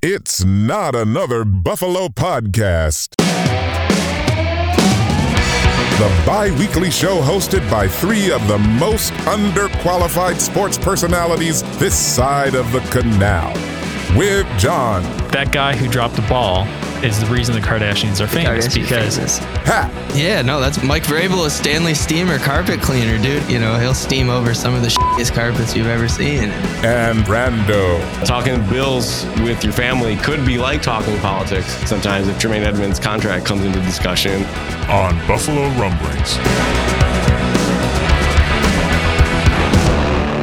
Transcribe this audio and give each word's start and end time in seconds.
It's 0.00 0.44
not 0.44 0.94
another 0.94 1.44
Buffalo 1.44 2.06
podcast. 2.06 3.16
The 5.96 6.22
bi 6.24 6.52
weekly 6.56 6.92
show 6.92 7.20
hosted 7.20 7.68
by 7.68 7.88
three 7.88 8.30
of 8.30 8.46
the 8.46 8.58
most 8.58 9.12
underqualified 9.26 10.38
sports 10.38 10.78
personalities 10.78 11.64
this 11.80 11.98
side 11.98 12.54
of 12.54 12.70
the 12.70 12.78
canal. 12.92 13.52
With 14.16 14.46
John, 14.56 15.02
that 15.32 15.50
guy 15.50 15.74
who 15.74 15.88
dropped 15.88 16.14
the 16.14 16.22
ball 16.22 16.62
is 17.02 17.20
the 17.20 17.26
reason 17.26 17.54
the 17.54 17.60
Kardashians 17.60 18.20
are 18.20 18.26
famous 18.26 18.66
Kardashians 18.66 18.74
because 18.74 19.16
famous. 19.16 19.38
Pat, 19.64 20.16
Yeah, 20.16 20.42
no, 20.42 20.58
that's 20.60 20.82
Mike 20.82 21.04
Vrabel, 21.04 21.46
a 21.46 21.50
Stanley 21.50 21.94
Steamer 21.94 22.38
carpet 22.38 22.80
cleaner, 22.80 23.22
dude. 23.22 23.48
You 23.48 23.60
know, 23.60 23.78
he'll 23.78 23.94
steam 23.94 24.28
over 24.30 24.52
some 24.52 24.74
of 24.74 24.82
the 24.82 24.88
shittiest 24.88 25.32
carpets 25.32 25.76
you've 25.76 25.86
ever 25.86 26.08
seen. 26.08 26.50
and 26.84 27.20
Brando. 27.20 28.00
Talking 28.26 28.60
Bills 28.68 29.24
with 29.42 29.62
your 29.62 29.72
family 29.72 30.16
could 30.16 30.44
be 30.44 30.58
like 30.58 30.82
talking 30.82 31.16
politics 31.20 31.66
sometimes 31.88 32.26
if 32.28 32.38
Tremaine 32.38 32.64
Edmunds' 32.64 32.98
contract 32.98 33.44
comes 33.46 33.64
into 33.64 33.80
discussion. 33.82 34.42
on 34.88 35.14
Buffalo 35.28 35.68
Rumblings. 35.78 36.38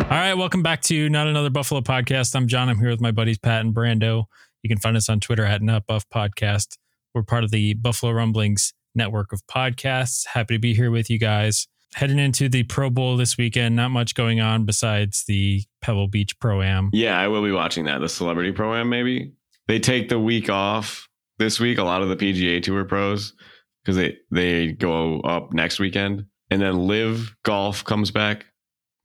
All 0.06 0.22
right, 0.22 0.36
welcome 0.36 0.62
back 0.64 0.82
to 0.84 1.10
Not 1.10 1.28
Another 1.28 1.50
Buffalo 1.50 1.82
Podcast. 1.82 2.36
I'm 2.36 2.48
John. 2.48 2.70
I'm 2.70 2.78
here 2.80 2.90
with 2.92 3.02
my 3.02 3.12
buddies 3.12 3.38
Pat 3.40 3.62
and 3.62 3.74
Brando. 3.76 4.26
You 4.66 4.70
can 4.70 4.80
find 4.80 4.98
us 4.98 5.10
on 5.10 5.20
Twitter 5.20 5.46
at 5.46 5.62
NotBuff 5.62 6.06
Podcast. 6.12 6.78
We're 7.14 7.22
part 7.22 7.44
of 7.44 7.52
the 7.52 7.76
Buffalo 7.76 8.12
Rumblings 8.12 8.74
network 8.96 9.32
of 9.32 9.46
podcasts. 9.46 10.26
Happy 10.26 10.56
to 10.56 10.60
be 10.60 10.74
here 10.74 10.90
with 10.90 11.08
you 11.08 11.20
guys. 11.20 11.68
Heading 11.94 12.18
into 12.18 12.50
the 12.50 12.64
Pro 12.64 12.90
Bowl 12.90 13.16
this 13.16 13.38
weekend, 13.38 13.76
not 13.76 13.92
much 13.92 14.16
going 14.16 14.42
on 14.42 14.66
besides 14.66 15.24
the 15.28 15.62
Pebble 15.84 16.08
Beach 16.08 16.40
Pro 16.40 16.64
Am. 16.64 16.90
Yeah, 16.94 17.16
I 17.16 17.28
will 17.28 17.44
be 17.44 17.52
watching 17.52 17.86
that. 17.86 18.00
The 18.00 18.10
celebrity 18.10 18.52
Pro 18.54 18.74
Am, 18.74 18.90
maybe. 18.90 19.34
They 19.68 19.78
take 19.78 20.10
the 20.10 20.18
week 20.18 20.50
off 20.50 21.08
this 21.38 21.60
week, 21.60 21.78
a 21.78 21.84
lot 21.84 22.02
of 22.02 22.10
the 22.10 22.16
PGA 22.16 22.64
Tour 22.64 22.86
pros, 22.86 23.34
because 23.84 23.98
they, 23.98 24.18
they 24.32 24.72
go 24.72 25.20
up 25.20 25.54
next 25.54 25.78
weekend. 25.78 26.26
And 26.50 26.60
then 26.60 26.88
Live 26.88 27.36
Golf 27.44 27.84
comes 27.84 28.10
back 28.10 28.48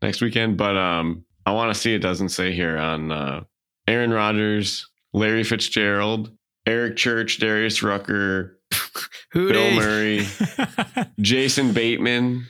next 0.01 0.23
weekend. 0.23 0.57
But 0.57 0.79
um, 0.79 1.27
I 1.45 1.53
want 1.53 1.75
to 1.75 1.79
see 1.79 1.93
it 1.93 1.99
doesn't 1.99 2.31
say 2.31 2.55
here 2.55 2.79
on 2.79 3.13
uh, 3.13 3.43
Aaron 3.87 4.11
Rodgers, 4.11 4.90
Larry 5.13 5.45
Fitzgerald, 5.45 6.31
Eric 6.67 6.97
Church, 6.97 7.39
Darius 7.39 7.83
Rucker, 7.83 8.59
Who 9.33 9.49
Bill 9.53 9.73
Murray, 9.73 10.27
Jason 11.21 11.73
Bateman. 11.73 12.47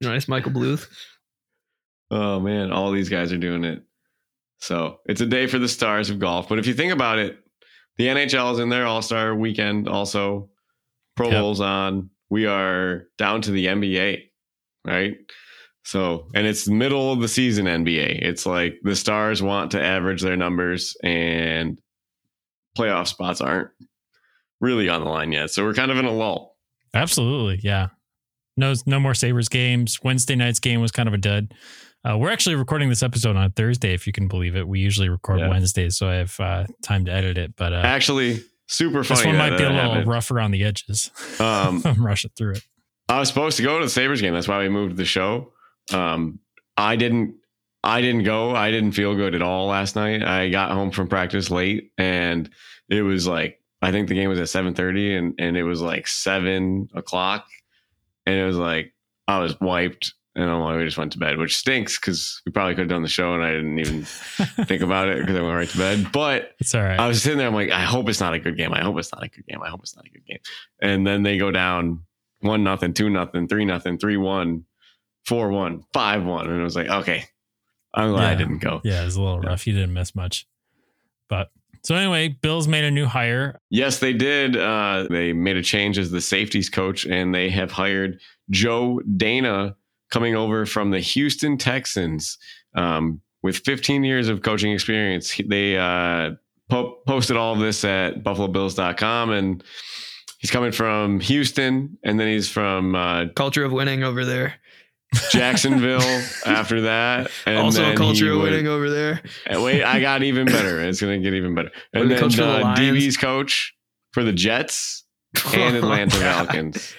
Nice, 0.00 0.28
Michael 0.28 0.52
Bluth. 0.52 0.86
Oh 2.10 2.40
man, 2.40 2.72
all 2.72 2.90
these 2.92 3.08
guys 3.08 3.32
are 3.32 3.38
doing 3.38 3.64
it. 3.64 3.82
So 4.60 4.98
it's 5.06 5.20
a 5.20 5.26
day 5.26 5.46
for 5.46 5.58
the 5.58 5.68
stars 5.68 6.10
of 6.10 6.18
golf. 6.18 6.48
But 6.48 6.58
if 6.58 6.66
you 6.66 6.74
think 6.74 6.92
about 6.92 7.18
it, 7.18 7.38
the 7.96 8.06
NHL 8.06 8.52
is 8.54 8.58
in 8.58 8.68
their 8.70 8.86
All 8.86 9.02
Star 9.02 9.34
weekend. 9.34 9.88
Also, 9.88 10.50
Pro 11.16 11.26
Yep. 11.28 11.34
Bowl's 11.40 11.60
on. 11.60 12.10
We 12.30 12.46
are 12.46 13.08
down 13.18 13.42
to 13.42 13.50
the 13.50 13.66
NBA, 13.66 14.22
right? 14.84 15.16
So, 15.88 16.26
and 16.34 16.46
it's 16.46 16.68
middle 16.68 17.10
of 17.12 17.20
the 17.22 17.28
season 17.28 17.64
NBA. 17.64 18.20
It's 18.20 18.44
like 18.44 18.78
the 18.82 18.94
stars 18.94 19.42
want 19.42 19.70
to 19.70 19.82
average 19.82 20.20
their 20.20 20.36
numbers, 20.36 20.94
and 21.02 21.80
playoff 22.76 23.06
spots 23.06 23.40
aren't 23.40 23.70
really 24.60 24.90
on 24.90 25.02
the 25.02 25.08
line 25.08 25.32
yet. 25.32 25.50
So 25.50 25.64
we're 25.64 25.72
kind 25.72 25.90
of 25.90 25.96
in 25.96 26.04
a 26.04 26.10
lull. 26.12 26.56
Absolutely, 26.92 27.60
yeah. 27.62 27.86
No, 28.58 28.74
no 28.84 29.00
more 29.00 29.14
Sabres 29.14 29.48
games. 29.48 29.98
Wednesday 30.04 30.34
night's 30.36 30.60
game 30.60 30.82
was 30.82 30.92
kind 30.92 31.08
of 31.08 31.14
a 31.14 31.16
dud. 31.16 31.54
Uh, 32.04 32.18
we're 32.18 32.30
actually 32.30 32.56
recording 32.56 32.90
this 32.90 33.02
episode 33.02 33.36
on 33.36 33.50
Thursday, 33.52 33.94
if 33.94 34.06
you 34.06 34.12
can 34.12 34.28
believe 34.28 34.56
it. 34.56 34.68
We 34.68 34.80
usually 34.80 35.08
record 35.08 35.38
Yeah. 35.40 35.48
Wednesdays, 35.48 35.96
so 35.96 36.06
I 36.10 36.16
have 36.16 36.38
uh, 36.38 36.66
time 36.82 37.06
to 37.06 37.12
edit 37.12 37.38
it. 37.38 37.56
But 37.56 37.72
uh, 37.72 37.76
Actually, 37.76 38.42
super 38.66 39.02
funny. 39.04 39.20
this 39.20 39.26
one 39.26 39.38
might 39.38 39.56
be 39.56 39.64
a 39.64 39.70
little 39.70 39.92
happened. 39.94 40.06
rough 40.06 40.30
around 40.30 40.50
the 40.50 40.64
edges. 40.64 41.10
Um, 41.40 41.80
I'm 41.86 42.04
rushing 42.04 42.30
through 42.36 42.56
it. 42.56 42.64
I 43.08 43.18
was 43.20 43.28
supposed 43.28 43.56
to 43.56 43.62
go 43.62 43.78
to 43.78 43.86
the 43.86 43.90
Sabres 43.90 44.20
game. 44.20 44.34
That's 44.34 44.48
why 44.48 44.58
we 44.58 44.68
moved 44.68 44.98
the 44.98 45.06
show. 45.06 45.54
Um, 45.92 46.40
I 46.76 46.96
didn't. 46.96 47.34
I 47.84 48.00
didn't 48.00 48.24
go. 48.24 48.54
I 48.54 48.70
didn't 48.70 48.92
feel 48.92 49.14
good 49.14 49.34
at 49.34 49.42
all 49.42 49.66
last 49.68 49.94
night. 49.96 50.22
I 50.22 50.50
got 50.50 50.72
home 50.72 50.90
from 50.90 51.08
practice 51.08 51.50
late, 51.50 51.92
and 51.96 52.50
it 52.88 53.02
was 53.02 53.26
like 53.26 53.60
I 53.80 53.92
think 53.92 54.08
the 54.08 54.14
game 54.14 54.28
was 54.28 54.40
at 54.40 54.48
seven 54.48 54.74
thirty, 54.74 55.14
and 55.14 55.34
and 55.38 55.56
it 55.56 55.62
was 55.62 55.80
like 55.80 56.08
seven 56.08 56.88
o'clock, 56.94 57.46
and 58.26 58.36
it 58.36 58.44
was 58.44 58.56
like 58.56 58.92
I 59.28 59.38
was 59.38 59.58
wiped, 59.60 60.12
and 60.34 60.50
I'm 60.50 60.60
like, 60.60 60.76
we 60.76 60.84
just 60.84 60.98
went 60.98 61.12
to 61.12 61.18
bed, 61.18 61.38
which 61.38 61.56
stinks 61.56 61.98
because 61.98 62.42
we 62.44 62.50
probably 62.52 62.74
could 62.74 62.82
have 62.82 62.88
done 62.88 63.02
the 63.02 63.08
show, 63.08 63.34
and 63.34 63.44
I 63.44 63.52
didn't 63.52 63.78
even 63.78 64.04
think 64.66 64.82
about 64.82 65.08
it 65.08 65.20
because 65.20 65.36
I 65.36 65.42
went 65.42 65.54
right 65.54 65.68
to 65.68 65.78
bed. 65.78 66.12
But 66.12 66.52
It's 66.58 66.74
all 66.74 66.82
right. 66.82 66.98
I 66.98 67.06
was 67.06 67.22
sitting 67.22 67.38
there. 67.38 67.46
I'm 67.46 67.54
like, 67.54 67.70
I 67.70 67.82
hope 67.82 68.08
it's 68.08 68.20
not 68.20 68.34
a 68.34 68.40
good 68.40 68.56
game. 68.56 68.72
I 68.72 68.82
hope 68.82 68.98
it's 68.98 69.12
not 69.12 69.22
a 69.22 69.28
good 69.28 69.46
game. 69.46 69.62
I 69.62 69.68
hope 69.68 69.80
it's 69.82 69.94
not 69.94 70.04
a 70.04 70.10
good 70.10 70.26
game. 70.26 70.38
And 70.82 71.06
then 71.06 71.22
they 71.22 71.38
go 71.38 71.52
down 71.52 72.02
one 72.40 72.64
nothing, 72.64 72.92
two 72.92 73.08
nothing, 73.08 73.46
three 73.46 73.64
nothing, 73.64 73.98
three 73.98 74.16
one, 74.16 74.64
four 75.26 75.50
one, 75.50 75.84
five 75.92 76.24
one, 76.24 76.48
and 76.48 76.60
it 76.60 76.62
was 76.64 76.76
like, 76.76 76.88
okay, 76.88 77.24
I'm 77.94 78.10
glad 78.12 78.32
I 78.32 78.34
didn't 78.34 78.58
go. 78.58 78.80
yeah, 78.84 79.02
it 79.02 79.04
was 79.06 79.16
a 79.16 79.22
little 79.22 79.40
Yeah. 79.42 79.50
rough. 79.50 79.66
You 79.66 79.72
didn't 79.74 79.92
miss 79.92 80.14
much. 80.14 80.46
But 81.28 81.50
so 81.84 81.94
anyway, 81.94 82.28
Bills 82.28 82.66
made 82.68 82.84
a 82.84 82.90
new 82.90 83.06
hire. 83.06 83.60
Yes, 83.70 83.98
they 83.98 84.12
did. 84.12 84.56
Uh, 84.56 85.06
they 85.10 85.32
made 85.32 85.56
a 85.56 85.62
change 85.62 85.98
as 85.98 86.10
the 86.10 86.20
safeties 86.20 86.68
coach, 86.70 87.04
and 87.06 87.34
they 87.34 87.50
have 87.50 87.70
hired 87.70 88.20
Joe 88.50 89.00
Danna 89.16 89.74
coming 90.10 90.34
over 90.34 90.64
from 90.66 90.90
the 90.90 91.00
Houston 91.00 91.56
Texans 91.58 92.38
um, 92.74 93.20
with 93.42 93.58
15 93.58 94.04
years 94.04 94.28
of 94.28 94.42
coaching 94.42 94.72
experience. 94.72 95.38
They 95.46 95.76
uh, 95.76 96.32
po- 96.70 96.98
posted 97.06 97.36
all 97.36 97.52
of 97.52 97.60
this 97.60 97.84
at 97.84 98.22
BuffaloBills.com, 98.24 99.30
and 99.30 99.62
he's 100.38 100.50
coming 100.50 100.72
from 100.72 101.20
Houston, 101.20 101.98
and 102.02 102.18
then 102.18 102.28
he's 102.28 102.48
from 102.48 102.94
uh, 102.94 103.26
Culture 103.36 103.64
of 103.64 103.72
winning 103.72 104.02
over 104.02 104.24
there. 104.24 104.54
Jacksonville 105.30 106.00
after 106.46 106.82
that. 106.82 107.30
And 107.46 107.58
also 107.58 107.82
then 107.82 107.92
a 107.92 107.96
culture 107.96 108.26
he 108.26 108.30
of 108.30 108.36
would- 108.38 108.50
winning 108.50 108.68
over 108.68 108.90
there. 108.90 109.22
and 109.46 109.62
wait, 109.62 109.82
I 109.84 110.00
got 110.00 110.22
even 110.22 110.46
better. 110.46 110.80
It's 110.82 111.00
going 111.00 111.20
to 111.20 111.24
get 111.24 111.34
even 111.34 111.54
better. 111.54 111.70
And 111.92 112.10
the 112.10 112.14
then 112.14 112.22
coach 112.22 112.36
for 112.36 112.42
the 112.42 112.56
uh, 112.58 112.60
Lions. 112.60 112.80
DB's 112.80 113.16
coach 113.16 113.74
for 114.12 114.22
the 114.24 114.32
Jets 114.32 115.04
and 115.54 115.76
Atlanta 115.82 116.16
Falcons. 116.16 116.94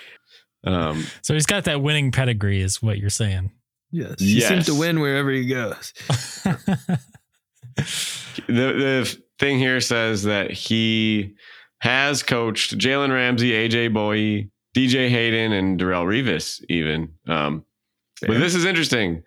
Um, 0.63 1.05
So 1.21 1.33
he's 1.33 1.45
got 1.45 1.65
that 1.65 1.81
winning 1.81 2.11
pedigree, 2.11 2.61
is 2.61 2.81
what 2.81 2.97
you're 2.97 3.09
saying. 3.09 3.51
Yes. 3.91 4.19
He 4.19 4.41
seems 4.41 4.65
to 4.67 4.75
win 4.75 4.99
wherever 4.99 5.31
he 5.31 5.47
goes. 5.47 5.93
the 7.75 7.83
the 8.47 9.21
thing 9.39 9.57
here 9.57 9.79
says 9.81 10.23
that 10.23 10.51
he 10.51 11.35
has 11.79 12.23
coached 12.23 12.77
Jalen 12.77 13.11
Ramsey, 13.11 13.51
AJ 13.51 13.93
Bouye, 13.93 14.49
DJ 14.75 15.09
Hayden, 15.09 15.51
and 15.53 15.79
Darrelle 15.79 16.05
Revis. 16.05 16.63
Even, 16.69 17.13
um, 17.27 17.63
but 18.27 18.39
this 18.39 18.55
is 18.55 18.65
interesting. 18.65 19.23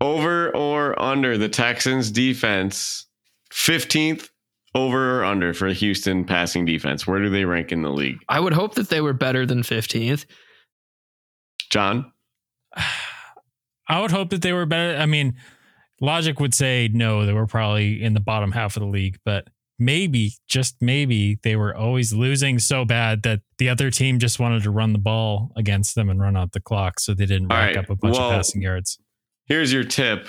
Over 0.00 0.54
or 0.54 1.00
under 1.00 1.38
the 1.38 1.48
Texans 1.48 2.10
defense, 2.10 3.06
fifteenth 3.50 4.28
over 4.74 5.20
or 5.20 5.24
under 5.24 5.54
for 5.54 5.68
Houston 5.68 6.24
passing 6.24 6.64
defense. 6.64 7.06
Where 7.06 7.20
do 7.20 7.30
they 7.30 7.44
rank 7.44 7.72
in 7.72 7.82
the 7.82 7.90
league? 7.90 8.18
I 8.28 8.40
would 8.40 8.52
hope 8.52 8.74
that 8.74 8.88
they 8.88 9.00
were 9.00 9.12
better 9.12 9.46
than 9.46 9.62
15th. 9.62 10.26
John, 11.70 12.12
I 13.88 14.00
would 14.00 14.10
hope 14.10 14.30
that 14.30 14.42
they 14.42 14.52
were 14.52 14.66
better. 14.66 14.98
I 15.00 15.06
mean, 15.06 15.34
logic 16.00 16.40
would 16.40 16.54
say 16.54 16.88
no, 16.92 17.26
they 17.26 17.32
were 17.32 17.46
probably 17.46 18.02
in 18.02 18.14
the 18.14 18.20
bottom 18.20 18.50
half 18.50 18.76
of 18.76 18.80
the 18.80 18.88
league, 18.88 19.18
but 19.24 19.48
maybe, 19.78 20.32
just 20.48 20.76
maybe, 20.80 21.38
they 21.42 21.56
were 21.56 21.74
always 21.74 22.12
losing 22.12 22.58
so 22.58 22.84
bad 22.84 23.22
that 23.22 23.40
the 23.58 23.68
other 23.68 23.90
team 23.90 24.18
just 24.18 24.38
wanted 24.38 24.62
to 24.62 24.70
run 24.70 24.92
the 24.92 24.98
ball 24.98 25.50
against 25.56 25.94
them 25.94 26.08
and 26.08 26.20
run 26.20 26.36
out 26.36 26.52
the 26.52 26.60
clock, 26.60 27.00
so 27.00 27.14
they 27.14 27.26
didn't 27.26 27.50
All 27.52 27.58
rack 27.58 27.76
right, 27.76 27.84
up 27.84 27.90
a 27.90 27.96
bunch 27.96 28.16
well- 28.16 28.30
of 28.30 28.36
passing 28.36 28.62
yards. 28.62 28.98
here's 29.46 29.72
your 29.72 29.84
tip. 29.84 30.28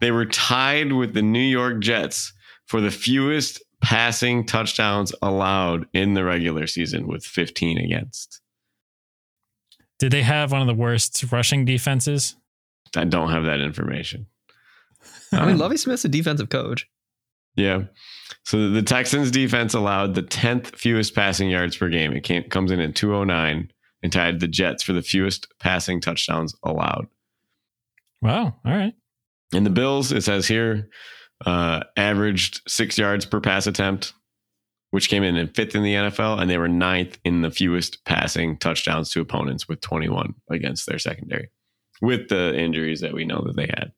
They 0.00 0.10
were 0.10 0.26
tied 0.26 0.92
with 0.92 1.14
the 1.14 1.22
New 1.22 1.38
York 1.40 1.80
Jets 1.80 2.32
for 2.66 2.80
the 2.80 2.90
fewest 2.90 3.62
passing 3.82 4.44
touchdowns 4.46 5.14
allowed 5.22 5.86
in 5.94 6.14
the 6.14 6.24
regular 6.24 6.66
season 6.66 7.06
with 7.06 7.24
15 7.24 7.78
against. 7.78 8.40
Did 9.98 10.12
they 10.12 10.22
have 10.22 10.52
one 10.52 10.60
of 10.60 10.66
the 10.66 10.74
worst 10.74 11.24
rushing 11.32 11.64
defenses? 11.64 12.36
I 12.94 13.04
don't 13.04 13.30
have 13.30 13.44
that 13.44 13.60
information. 13.60 14.26
I 15.32 15.40
mean, 15.46 15.54
um, 15.54 15.58
Lovie 15.58 15.76
Smith's 15.78 16.04
a 16.04 16.08
defensive 16.08 16.48
coach. 16.50 16.86
Yeah. 17.56 17.84
So 18.44 18.70
the 18.70 18.82
Texans 18.82 19.30
defense 19.30 19.74
allowed 19.74 20.14
the 20.14 20.22
10th 20.22 20.76
fewest 20.76 21.14
passing 21.14 21.50
yards 21.50 21.76
per 21.76 21.88
game. 21.88 22.12
It 22.12 22.22
came, 22.22 22.44
comes 22.44 22.70
in 22.70 22.80
at 22.80 22.94
209 22.94 23.70
and 24.02 24.12
tied 24.12 24.40
the 24.40 24.48
Jets 24.48 24.82
for 24.82 24.92
the 24.92 25.02
fewest 25.02 25.48
passing 25.58 26.00
touchdowns 26.00 26.54
allowed. 26.62 27.06
Wow. 28.22 28.56
All 28.64 28.72
right. 28.72 28.94
In 29.52 29.64
the 29.64 29.70
Bills, 29.70 30.12
it 30.12 30.22
says 30.22 30.46
here, 30.46 30.88
uh, 31.44 31.82
averaged 31.96 32.62
six 32.68 32.98
yards 32.98 33.26
per 33.26 33.40
pass 33.40 33.66
attempt, 33.66 34.12
which 34.90 35.08
came 35.08 35.22
in 35.22 35.36
in 35.36 35.48
fifth 35.48 35.74
in 35.74 35.82
the 35.82 35.94
NFL, 35.94 36.40
and 36.40 36.50
they 36.50 36.58
were 36.58 36.68
ninth 36.68 37.18
in 37.24 37.42
the 37.42 37.50
fewest 37.50 38.04
passing 38.04 38.58
touchdowns 38.58 39.10
to 39.10 39.20
opponents 39.20 39.68
with 39.68 39.80
21 39.80 40.34
against 40.50 40.86
their 40.86 40.98
secondary, 40.98 41.50
with 42.00 42.28
the 42.28 42.58
injuries 42.58 43.00
that 43.00 43.12
we 43.12 43.24
know 43.24 43.42
that 43.46 43.56
they 43.56 43.66
had. 43.66 43.92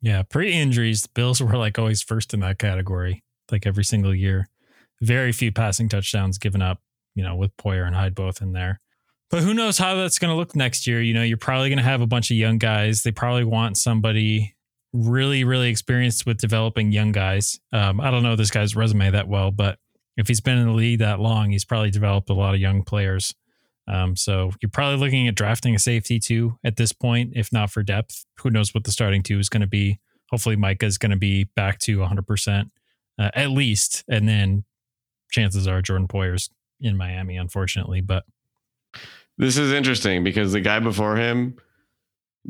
Yeah. 0.00 0.22
Pre 0.22 0.52
injuries, 0.52 1.02
the 1.02 1.08
Bills 1.14 1.40
were 1.40 1.56
like 1.56 1.78
always 1.78 2.02
first 2.02 2.34
in 2.34 2.40
that 2.40 2.58
category. 2.58 3.22
like 3.50 3.66
every 3.66 3.84
single 3.84 4.14
year. 4.14 4.48
Very 5.00 5.32
few 5.32 5.52
passing 5.52 5.88
touchdowns 5.88 6.38
given 6.38 6.60
up, 6.60 6.80
you 7.14 7.22
know, 7.22 7.36
with 7.36 7.56
Poyer 7.56 7.86
and 7.86 7.94
Hyde 7.96 8.14
both 8.14 8.42
in 8.42 8.52
there. 8.52 8.80
But 9.30 9.42
who 9.42 9.54
knows 9.54 9.78
how 9.78 9.94
that's 9.94 10.18
going 10.18 10.30
to 10.30 10.36
look 10.36 10.56
next 10.56 10.86
year? 10.86 11.00
You 11.00 11.14
know, 11.14 11.22
you're 11.22 11.36
probably 11.36 11.68
going 11.68 11.78
to 11.78 11.84
have 11.84 12.00
a 12.00 12.06
bunch 12.06 12.30
of 12.30 12.36
young 12.36 12.58
guys. 12.58 13.02
They 13.02 13.12
probably 13.12 13.44
want 13.44 13.76
somebody 13.76 14.54
really, 14.92 15.44
really 15.44 15.68
experienced 15.68 16.24
with 16.26 16.38
developing 16.38 16.92
young 16.92 17.12
guys. 17.12 17.60
Um, 17.72 18.00
I 18.00 18.10
don't 18.10 18.22
know 18.22 18.36
this 18.36 18.50
guy's 18.50 18.74
resume 18.74 19.10
that 19.10 19.28
well, 19.28 19.50
but 19.50 19.78
if 20.16 20.28
he's 20.28 20.40
been 20.40 20.58
in 20.58 20.66
the 20.66 20.72
league 20.72 21.00
that 21.00 21.20
long, 21.20 21.50
he's 21.50 21.64
probably 21.64 21.90
developed 21.90 22.30
a 22.30 22.34
lot 22.34 22.54
of 22.54 22.60
young 22.60 22.82
players. 22.82 23.34
Um, 23.88 24.16
so 24.16 24.52
you're 24.60 24.70
probably 24.70 24.98
looking 24.98 25.28
at 25.28 25.34
drafting 25.34 25.74
a 25.74 25.78
safety 25.78 26.18
too 26.18 26.58
at 26.62 26.76
this 26.76 26.92
point, 26.92 27.32
if 27.34 27.52
not 27.52 27.70
for 27.70 27.82
depth. 27.82 28.26
Who 28.40 28.50
knows 28.50 28.74
what 28.74 28.84
the 28.84 28.92
starting 28.92 29.22
two 29.22 29.38
is 29.38 29.48
going 29.48 29.62
to 29.62 29.66
be? 29.66 29.98
Hopefully, 30.30 30.56
Micah 30.56 30.86
is 30.86 30.98
going 30.98 31.10
to 31.10 31.16
be 31.16 31.44
back 31.44 31.78
to 31.80 31.98
100% 31.98 32.70
uh, 33.18 33.30
at 33.34 33.50
least. 33.50 34.04
And 34.08 34.28
then 34.28 34.64
chances 35.30 35.66
are 35.66 35.82
Jordan 35.82 36.08
Poyer's 36.08 36.50
in 36.80 36.96
Miami, 36.96 37.36
unfortunately. 37.36 38.00
But 38.00 38.24
This 39.36 39.56
is 39.56 39.72
interesting 39.72 40.24
because 40.24 40.52
the 40.52 40.60
guy 40.60 40.80
before 40.80 41.16
him, 41.16 41.56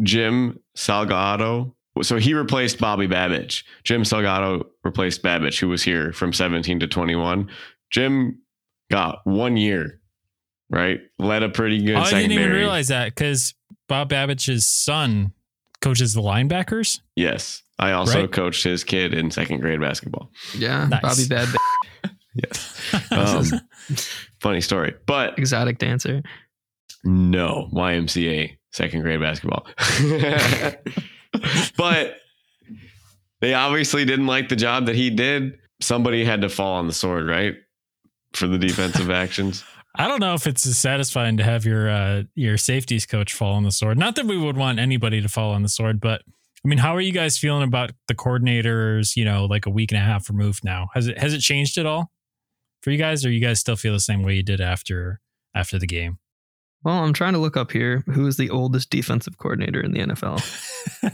Jim 0.03 0.61
Salgado, 0.77 1.75
so 2.03 2.17
he 2.17 2.35
replaced 2.35 2.79
Bobby 2.79 3.09
Babich. 3.09 3.65
Jim 3.83 4.03
Salgado 4.03 4.67
replaced 4.85 5.23
Babich, 5.23 5.59
who 5.59 5.69
was 5.69 5.83
here 5.83 6.13
from 6.13 6.33
17 6.33 6.81
to 6.81 6.87
21. 6.87 7.49
Jim 7.91 8.39
got 8.91 9.21
one 9.25 9.57
year, 9.57 10.01
right? 10.71 11.01
Led 11.19 11.43
a 11.43 11.49
pretty 11.49 11.83
good 11.83 11.97
Oh, 11.97 12.01
I 12.01 12.11
didn't 12.11 12.33
even 12.33 12.51
realize 12.51 12.89
that 12.89 13.07
because 13.15 13.55
Bob 13.89 14.09
Babich's 14.09 14.67
son 14.67 15.33
coaches 15.81 16.15
the 16.15 16.21
linebackers. 16.23 17.01
Yes. 17.17 17.63
I 17.79 17.93
also 17.93 18.23
Right. 18.23 18.33
coached 18.33 18.65
his 18.65 18.83
kid 18.85 19.15
in 19.15 19.31
second 19.31 19.61
grade 19.61 19.81
basketball. 19.81 20.31
Yeah, 20.57 20.87
Nice. 20.89 21.01
Bobby 21.03 21.29
Bad 21.29 21.49
Yes. 22.35 23.11
Um, 23.11 23.61
funny 24.41 24.61
story. 24.61 24.95
But 25.07 25.39
exotic 25.39 25.79
dancer. 25.79 26.23
No, 27.05 27.69
YMCA 27.73 28.57
second 28.73 29.03
grade 29.03 29.21
basketball. 29.21 29.67
but 31.77 32.17
they 33.41 33.55
obviously 33.55 34.05
didn't 34.05 34.27
like 34.27 34.49
the 34.49 34.57
job 34.57 34.87
that 34.87 34.95
he 34.97 35.11
did. 35.11 35.59
Somebody 35.81 36.25
had 36.25 36.41
to 36.43 36.49
fall 36.49 36.75
on 36.75 36.87
the 36.87 36.93
sword, 36.93 37.27
right? 37.29 37.55
For 38.33 38.47
the 38.47 38.59
defensive 38.59 39.11
actions. 39.11 39.65
I 39.95 40.07
don't 40.07 40.21
know 40.21 40.35
if 40.35 40.47
it's 40.47 40.67
as 40.67 40.79
satisfying 40.79 41.37
to 41.39 41.43
have 41.43 41.65
your 41.65 41.89
uh, 41.89 42.23
your 42.35 42.57
safeties 42.57 43.07
coach 43.07 43.33
fall 43.33 43.55
on 43.55 43.65
the 43.65 43.73
sword. 43.73 43.99
Not 43.99 44.17
that 44.17 44.27
we 44.27 44.37
would 44.37 44.57
want 44.57 44.79
anybody 44.79 45.21
to 45.21 45.29
fall 45.29 45.53
on 45.53 45.63
the 45.63 45.69
sword, 45.69 46.01
but 46.01 46.23
I 46.65 46.69
mean, 46.69 46.79
how 46.79 46.95
are 46.95 47.01
you 47.01 47.13
guys 47.13 47.39
feeling 47.39 47.63
about 47.63 47.93
the 48.07 48.15
coordinators? 48.15 49.17
You 49.17 49.25
know, 49.25 49.47
like 49.47 49.67
a 49.67 49.71
week 49.71 49.91
and 49.93 50.01
a 50.01 50.05
half 50.05 50.29
removed 50.29 50.65
now. 50.65 50.89
Has 50.95 51.07
it 51.07 51.19
has 51.19 51.33
it 51.33 51.41
changed 51.41 51.79
at 51.79 51.87
all 51.87 52.13
for 52.83 52.91
you 52.91 52.99
guys, 52.99 53.25
or 53.25 53.31
you 53.31 53.41
guys 53.41 53.61
still 53.61 53.77
feel 53.77 53.93
the 53.93 54.01
same 54.01 54.23
way 54.23 54.35
you 54.35 54.43
did 54.43 54.61
after 54.61 55.21
after 55.55 55.79
the 55.79 55.87
game? 55.87 56.19
Well, 56.85 57.03
I'm 57.03 57.13
trying 57.13 57.33
to 57.33 57.41
look 57.41 57.57
up 57.57 57.73
here 57.73 58.05
who 58.07 58.27
is 58.27 58.37
the 58.37 58.51
oldest 58.51 58.91
defensive 58.91 59.37
coordinator 59.39 59.81
in 59.81 59.93
the 59.93 60.01
NFL. 60.01 60.43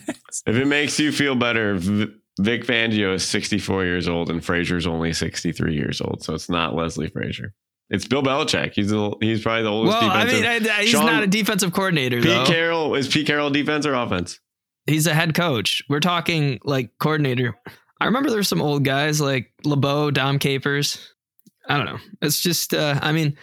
If 0.46 0.56
it 0.56 0.66
makes 0.66 0.98
you 0.98 1.12
feel 1.12 1.36
better, 1.36 1.76
Vic 1.76 2.64
Fangio 2.66 3.14
is 3.14 3.24
64 3.24 3.84
years 3.84 4.08
old 4.08 4.30
and 4.30 4.44
Frazier's 4.44 4.86
only 4.86 5.12
63 5.12 5.74
years 5.74 6.00
old. 6.00 6.24
So 6.24 6.34
it's 6.34 6.48
not 6.48 6.74
Leslie 6.74 7.08
Frazier. 7.08 7.54
It's 7.90 8.06
Bill 8.06 8.22
Belichick. 8.22 8.72
He's 8.74 8.88
the, 8.90 9.14
he's 9.20 9.42
probably 9.42 9.62
the 9.64 9.68
oldest 9.70 10.00
well, 10.00 10.10
I 10.10 10.24
mean, 10.24 10.44
I, 10.44 10.54
I- 10.56 10.80
he's 10.82 10.90
Sean- 10.90 11.06
not 11.06 11.22
a 11.22 11.26
defensive 11.26 11.72
coordinator 11.72 12.16
Pete 12.16 12.26
though. 12.26 12.44
Carroll 12.46 12.94
is 12.94 13.08
Pete 13.08 13.26
Carroll 13.26 13.50
defense 13.50 13.86
or 13.86 13.94
offense? 13.94 14.40
he's 14.86 15.06
a 15.06 15.14
head 15.14 15.34
coach. 15.34 15.82
We're 15.88 16.00
talking 16.00 16.58
like 16.62 16.90
coordinator. 16.98 17.54
I 18.00 18.04
remember 18.06 18.28
there's 18.30 18.48
some 18.48 18.60
old 18.60 18.84
guys 18.84 19.18
like 19.20 19.50
LeBeau, 19.64 20.10
Dom 20.10 20.38
Capers. 20.38 21.10
I 21.66 21.78
don't 21.78 21.86
know. 21.86 21.98
It's 22.20 22.40
just, 22.42 22.74
uh, 22.74 22.98
I 23.00 23.12
mean, 23.12 23.38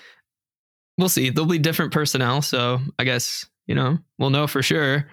we'll 0.99 1.09
see. 1.09 1.31
There'll 1.31 1.49
be 1.49 1.57
different 1.57 1.93
personnel. 1.93 2.43
So 2.43 2.79
I 2.99 3.05
guess, 3.05 3.45
you 3.65 3.73
know, 3.73 3.97
we'll 4.19 4.29
know 4.29 4.45
for 4.45 4.61
sure. 4.61 5.09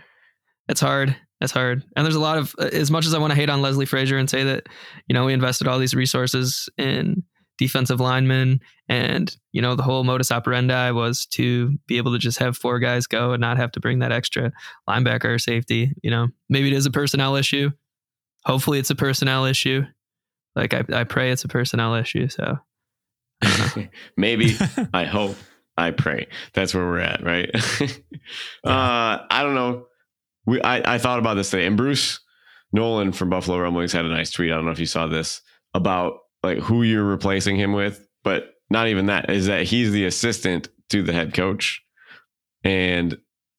It's 0.68 0.80
hard. 0.82 1.16
It's 1.40 1.52
hard. 1.52 1.82
And 1.96 2.04
there's 2.04 2.14
a 2.16 2.20
lot 2.20 2.36
of, 2.36 2.54
as 2.58 2.90
much 2.90 3.06
as 3.06 3.14
I 3.14 3.18
want 3.18 3.30
to 3.30 3.36
hate 3.38 3.48
on 3.48 3.62
Leslie 3.62 3.86
Frazier 3.86 4.18
and 4.18 4.28
say 4.28 4.44
that, 4.44 4.66
you 5.06 5.14
know, 5.14 5.24
we 5.24 5.32
invested 5.32 5.66
all 5.66 5.78
these 5.78 5.94
resources 5.94 6.68
in 6.76 7.22
defensive 7.58 8.00
linemen 8.00 8.60
and, 8.88 9.36
you 9.52 9.60
know, 9.60 9.74
the 9.74 9.82
whole 9.82 10.04
modus 10.04 10.32
operandi 10.32 10.90
was 10.92 11.26
to 11.26 11.76
be 11.86 11.98
able 11.98 12.12
to 12.12 12.18
just 12.18 12.38
have 12.38 12.56
four 12.56 12.78
guys 12.78 13.06
go 13.06 13.32
and 13.32 13.40
not 13.40 13.56
have 13.56 13.72
to 13.72 13.80
bring 13.80 13.98
that 13.98 14.12
extra 14.12 14.52
linebacker 14.88 15.26
or 15.26 15.38
safety. 15.38 15.92
You 16.02 16.10
know, 16.10 16.28
maybe 16.48 16.68
it 16.68 16.74
is 16.74 16.86
a 16.86 16.90
personnel 16.90 17.36
issue. 17.36 17.70
Hopefully, 18.44 18.78
it's 18.78 18.90
a 18.90 18.94
personnel 18.94 19.44
issue. 19.44 19.82
Like 20.56 20.72
I, 20.72 20.84
I 20.92 21.04
pray 21.04 21.30
it's 21.30 21.44
a 21.44 21.48
personnel 21.48 21.94
issue. 21.94 22.28
So 22.28 22.58
Maybe, 24.16 24.56
I 24.94 25.04
hope, 25.04 25.36
I 25.76 25.90
pray. 25.90 26.26
That's 26.54 26.74
where 26.74 26.84
we're 26.84 27.00
at, 27.00 27.22
right? 27.22 27.50
uh, 28.64 29.18
I 29.30 29.42
don't 29.42 29.54
know. 29.54 29.86
We 30.46 30.60
I, 30.62 30.94
I 30.94 30.98
thought 30.98 31.18
about 31.18 31.34
this 31.34 31.50
today, 31.50 31.66
and 31.66 31.76
Bruce 31.76 32.20
Nolan 32.72 33.12
from 33.12 33.30
Buffalo 33.30 33.58
Rumblings 33.58 33.92
had 33.92 34.04
a 34.04 34.08
nice 34.08 34.30
tweet. 34.30 34.50
I 34.50 34.54
don't 34.54 34.64
know 34.64 34.72
if 34.72 34.80
you 34.80 34.86
saw 34.86 35.06
this 35.06 35.42
about 35.74 36.18
like 36.42 36.58
who 36.58 36.82
you're 36.82 37.04
replacing 37.04 37.56
him 37.56 37.72
with, 37.72 38.06
but 38.24 38.50
not 38.70 38.88
even 38.88 39.06
that 39.06 39.30
is 39.30 39.46
that 39.46 39.64
he's 39.64 39.90
the 39.92 40.04
assistant 40.06 40.68
to 40.90 41.02
the 41.02 41.12
head 41.12 41.34
coach, 41.34 41.82
and 42.64 43.16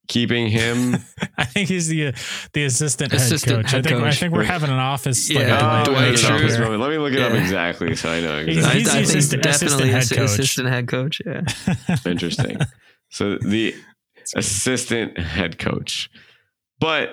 keeping 0.08 0.48
him. 0.48 0.96
I 1.38 1.46
think 1.46 1.70
he's 1.70 1.88
the 1.88 2.08
uh, 2.08 2.12
the 2.54 2.64
assistant, 2.66 3.14
Assistant 3.14 3.52
head 3.58 3.64
coach. 3.66 3.72
head 3.72 3.86
I 3.86 3.90
think 3.90 4.04
I 4.04 4.12
think 4.12 4.34
we're 4.34 4.44
having 4.44 4.70
an 4.72 4.78
office. 4.80 5.30
like, 5.30 5.40
Yeah, 5.46 5.56
a- 5.56 5.64
Oh, 5.64 5.68
like, 5.68 5.86
Dwight 5.86 5.98
a 6.24 6.28
let, 6.34 6.42
me 6.42 6.48
Schrute. 6.50 6.80
let 6.80 6.90
me 6.90 6.98
look 6.98 7.14
it 7.14 7.22
up 7.22 7.34
exactly 7.34 7.96
so 7.96 8.10
I 8.10 8.22
know 8.22 8.44
He's- 8.46 8.58
exactly. 8.58 8.80
he's 8.80 8.90
I, 8.90 8.92
the 8.92 9.00
I 9.00 9.04
think 9.04 9.08
assistant- 9.10 9.44
definitely 9.44 9.90
assistant 9.92 10.20
head 10.20 10.30
assistant 10.30 10.68
head 10.70 10.88
coach. 10.88 11.22
Yeah. 11.26 11.96
Interesting. 12.12 12.58
So 13.10 13.38
the 13.38 13.76
assistant 14.36 15.18
head 15.20 15.58
coach, 15.60 16.10
but 16.80 17.10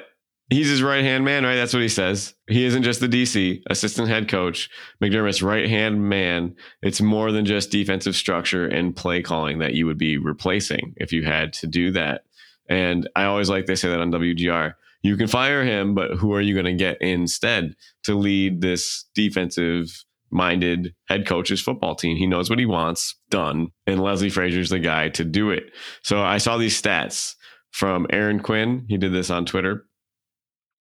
he's 0.48 0.69
his 0.69 0.82
right 0.82 1.02
hand 1.04 1.25
man, 1.25 1.44
right? 1.44 1.56
That's 1.56 1.72
what 1.72 1.82
he 1.82 1.88
says. 1.88 2.34
He 2.48 2.64
isn't 2.64 2.82
just 2.82 3.00
the 3.00 3.08
DC 3.08 3.62
assistant 3.69 4.08
head 4.08 4.28
coach, 4.28 4.70
McDermott's 5.02 5.43
right 5.43 5.69
hand 5.69 6.08
man. 6.08 6.54
It's 6.82 7.00
more 7.00 7.32
than 7.32 7.44
just 7.44 7.70
defensive 7.70 8.16
structure 8.16 8.66
and 8.66 8.96
play 8.96 9.22
calling 9.22 9.58
that 9.58 9.75
you 9.75 9.87
would 9.87 9.98
be 9.98 10.19
replacing 10.19 10.94
if 10.96 11.12
you 11.12 11.25
had 11.25 11.52
to 11.54 11.66
do 11.66 11.90
that. 11.93 12.25
And 12.69 13.08
I 13.14 13.25
always 13.25 13.48
like 13.48 13.66
they 13.66 13.76
say 13.76 13.88
that 13.88 14.00
on 14.00 14.12
WGR. 14.12 14.75
You 15.02 15.16
can 15.16 15.28
fire 15.28 15.64
him, 15.64 15.94
but 15.94 16.16
who 16.16 16.34
are 16.34 16.40
you 16.40 16.54
going 16.54 16.66
to 16.66 16.75
get 16.75 17.00
instead 17.00 17.76
to 18.04 18.14
lead 18.14 18.60
this 18.60 19.04
defensive 19.14 20.04
minded 20.31 20.94
head 21.08 21.26
coach's 21.26 21.62
football 21.62 21.94
team. 21.94 22.16
He 22.16 22.26
knows 22.26 22.50
what 22.50 22.58
he 22.58 22.66
wants 22.66 23.16
done, 23.30 23.68
and 23.87 24.00
Leslie 24.00 24.30
Frazier's 24.30 24.71
the 24.71 24.78
guy 24.78 25.09
to 25.11 25.25
do 25.25 25.50
it. 25.50 25.73
So 26.02 26.23
I 26.23 26.38
saw 26.38 26.56
these 26.56 26.80
stats 26.80 27.35
from 27.71 28.06
Aaron 28.11 28.40
Quinn. 28.40 28.85
He 28.88 28.97
did 28.97 29.12
this 29.12 29.30
on 29.30 29.47
Twitter. 29.47 29.87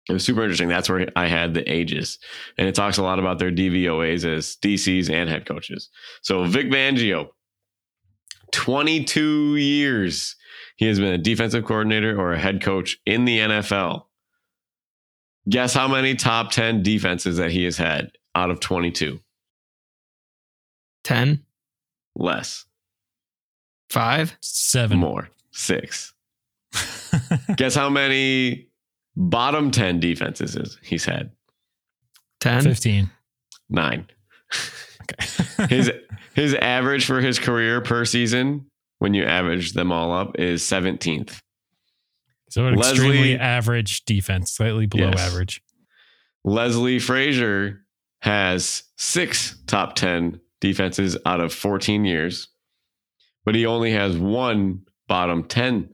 It 0.08 0.12
was 0.12 0.24
super 0.24 0.42
interesting. 0.42 0.68
That's 0.68 0.88
where 0.88 1.08
I 1.16 1.26
had 1.26 1.54
the 1.54 1.70
ages, 1.70 2.18
and 2.58 2.68
it 2.68 2.74
talks 2.74 2.98
a 2.98 3.02
lot 3.02 3.18
about 3.18 3.38
their 3.38 3.50
DVOAs 3.50 4.24
as 4.24 4.56
DCs 4.56 5.10
and 5.10 5.30
head 5.30 5.46
coaches. 5.46 5.88
So 6.22 6.44
Vic 6.44 6.66
Fangio, 6.66 7.28
22 8.52 9.56
years 9.56 10.36
he 10.76 10.86
has 10.86 10.98
been 10.98 11.12
a 11.12 11.18
defensive 11.18 11.64
coordinator 11.64 12.18
or 12.18 12.32
a 12.32 12.38
head 12.38 12.62
coach 12.62 12.98
in 13.06 13.24
the 13.24 13.38
NFL. 13.38 14.04
Guess 15.48 15.74
how 15.74 15.88
many 15.88 16.14
top 16.14 16.50
10 16.50 16.82
defenses 16.82 17.36
that 17.36 17.50
he 17.50 17.64
has 17.64 17.76
had 17.76 18.12
out 18.34 18.50
of 18.50 18.60
22? 18.60 19.20
10, 21.04 21.44
Less. 22.16 22.64
5, 23.90 24.36
Seven. 24.40 24.98
More. 24.98 25.28
Six. 25.52 26.14
Guess 27.56 27.74
how 27.74 27.90
many 27.90 28.68
bottom 29.16 29.70
10 29.70 30.00
defenses 30.00 30.56
is 30.56 30.78
he's 30.82 31.04
had? 31.04 31.30
10. 32.40 32.62
15. 32.62 33.10
Nine. 33.70 34.06
Okay. 35.02 35.66
His 35.74 35.90
his 36.34 36.54
average 36.54 37.06
for 37.06 37.20
his 37.20 37.38
career 37.38 37.80
per 37.80 38.04
season, 38.04 38.66
when 38.98 39.14
you 39.14 39.24
average 39.24 39.72
them 39.72 39.92
all 39.92 40.12
up, 40.12 40.38
is 40.38 40.62
17th. 40.62 41.38
so 42.50 42.66
an 42.66 42.74
Leslie- 42.74 42.90
extremely 42.90 43.38
average 43.38 44.04
defense, 44.04 44.52
slightly 44.52 44.86
below 44.86 45.10
Yes. 45.10 45.20
average. 45.32 45.62
Leslie 46.44 46.98
Frazier 46.98 47.84
has 48.22 48.82
six 48.96 49.56
top 49.66 49.94
10 49.94 50.40
defenses 50.60 51.16
out 51.24 51.40
of 51.40 51.52
14 51.52 52.04
years, 52.04 52.48
but 53.44 53.54
he 53.54 53.64
only 53.66 53.92
has 53.92 54.16
one 54.16 54.80
bottom 55.06 55.44
10 55.44 55.88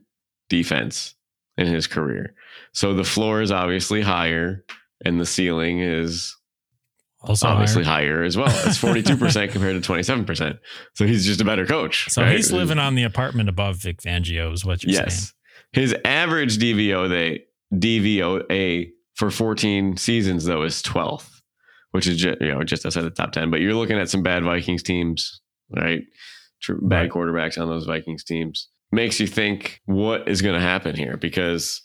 defense 0.49 1.15
in 1.61 1.67
his 1.73 1.87
career. 1.87 2.33
So 2.73 2.93
the 2.93 3.03
floor 3.03 3.41
is 3.41 3.51
obviously 3.51 4.01
higher 4.01 4.63
and 5.05 5.19
the 5.19 5.25
ceiling 5.25 5.79
is 5.81 6.35
Also, 7.21 7.47
obviously 7.47 7.83
higher. 7.83 8.15
higher 8.15 8.23
as 8.23 8.35
well. 8.37 8.47
It's 8.67 8.77
42% 8.81 9.51
compared 9.51 9.81
to 9.83 9.91
27%. 9.91 10.59
So 10.95 11.05
he's 11.05 11.25
just 11.25 11.41
a 11.41 11.45
better 11.45 11.65
coach. 11.65 12.09
So 12.09 12.21
right? 12.23 12.35
he's 12.35 12.51
living 12.51 12.79
on 12.79 12.95
the 12.95 13.03
apartment 13.03 13.49
above 13.49 13.77
Vic 13.77 14.01
Fangio, 14.01 14.53
is 14.53 14.65
what 14.65 14.83
you're 14.83 14.93
saying. 14.93 15.05
Yes. 15.07 15.33
His 15.73 15.95
average 16.05 16.57
DVO 16.57 17.07
they 17.09 17.43
DVOA 17.73 18.89
for 19.15 19.31
14 19.31 19.97
seasons 19.97 20.45
though 20.45 20.63
is 20.63 20.81
12th, 20.83 21.29
which 21.91 22.07
is 22.07 22.17
just, 22.17 22.41
you 22.41 22.47
know 22.53 22.63
just 22.63 22.85
outside 22.85 23.01
the 23.03 23.09
top 23.09 23.31
ten. 23.31 23.51
But 23.51 23.61
you're 23.61 23.73
looking 23.75 23.97
at 23.97 24.09
some 24.09 24.23
bad 24.23 24.43
Vikings 24.43 24.83
teams, 24.83 25.41
right? 25.69 26.01
Bad 26.81 27.01
Right. 27.01 27.09
quarterbacks 27.09 27.59
on 27.59 27.67
those 27.69 27.85
Vikings 27.85 28.23
teams 28.23 28.67
makes 28.91 29.19
you 29.19 29.27
think 29.27 29.81
what 29.85 30.27
is 30.27 30.41
going 30.41 30.55
to 30.55 30.61
happen 30.61 30.95
here 30.95 31.17
because 31.17 31.81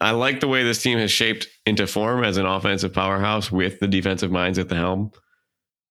I 0.00 0.10
like 0.10 0.40
the 0.40 0.48
way 0.48 0.62
this 0.62 0.82
team 0.82 0.98
has 0.98 1.10
shaped 1.10 1.46
into 1.64 1.86
form 1.86 2.24
as 2.24 2.36
an 2.36 2.46
offensive 2.46 2.92
powerhouse 2.92 3.50
with 3.50 3.80
the 3.80 3.88
defensive 3.88 4.30
minds 4.30 4.58
at 4.58 4.68
the 4.68 4.74
helm, 4.74 5.12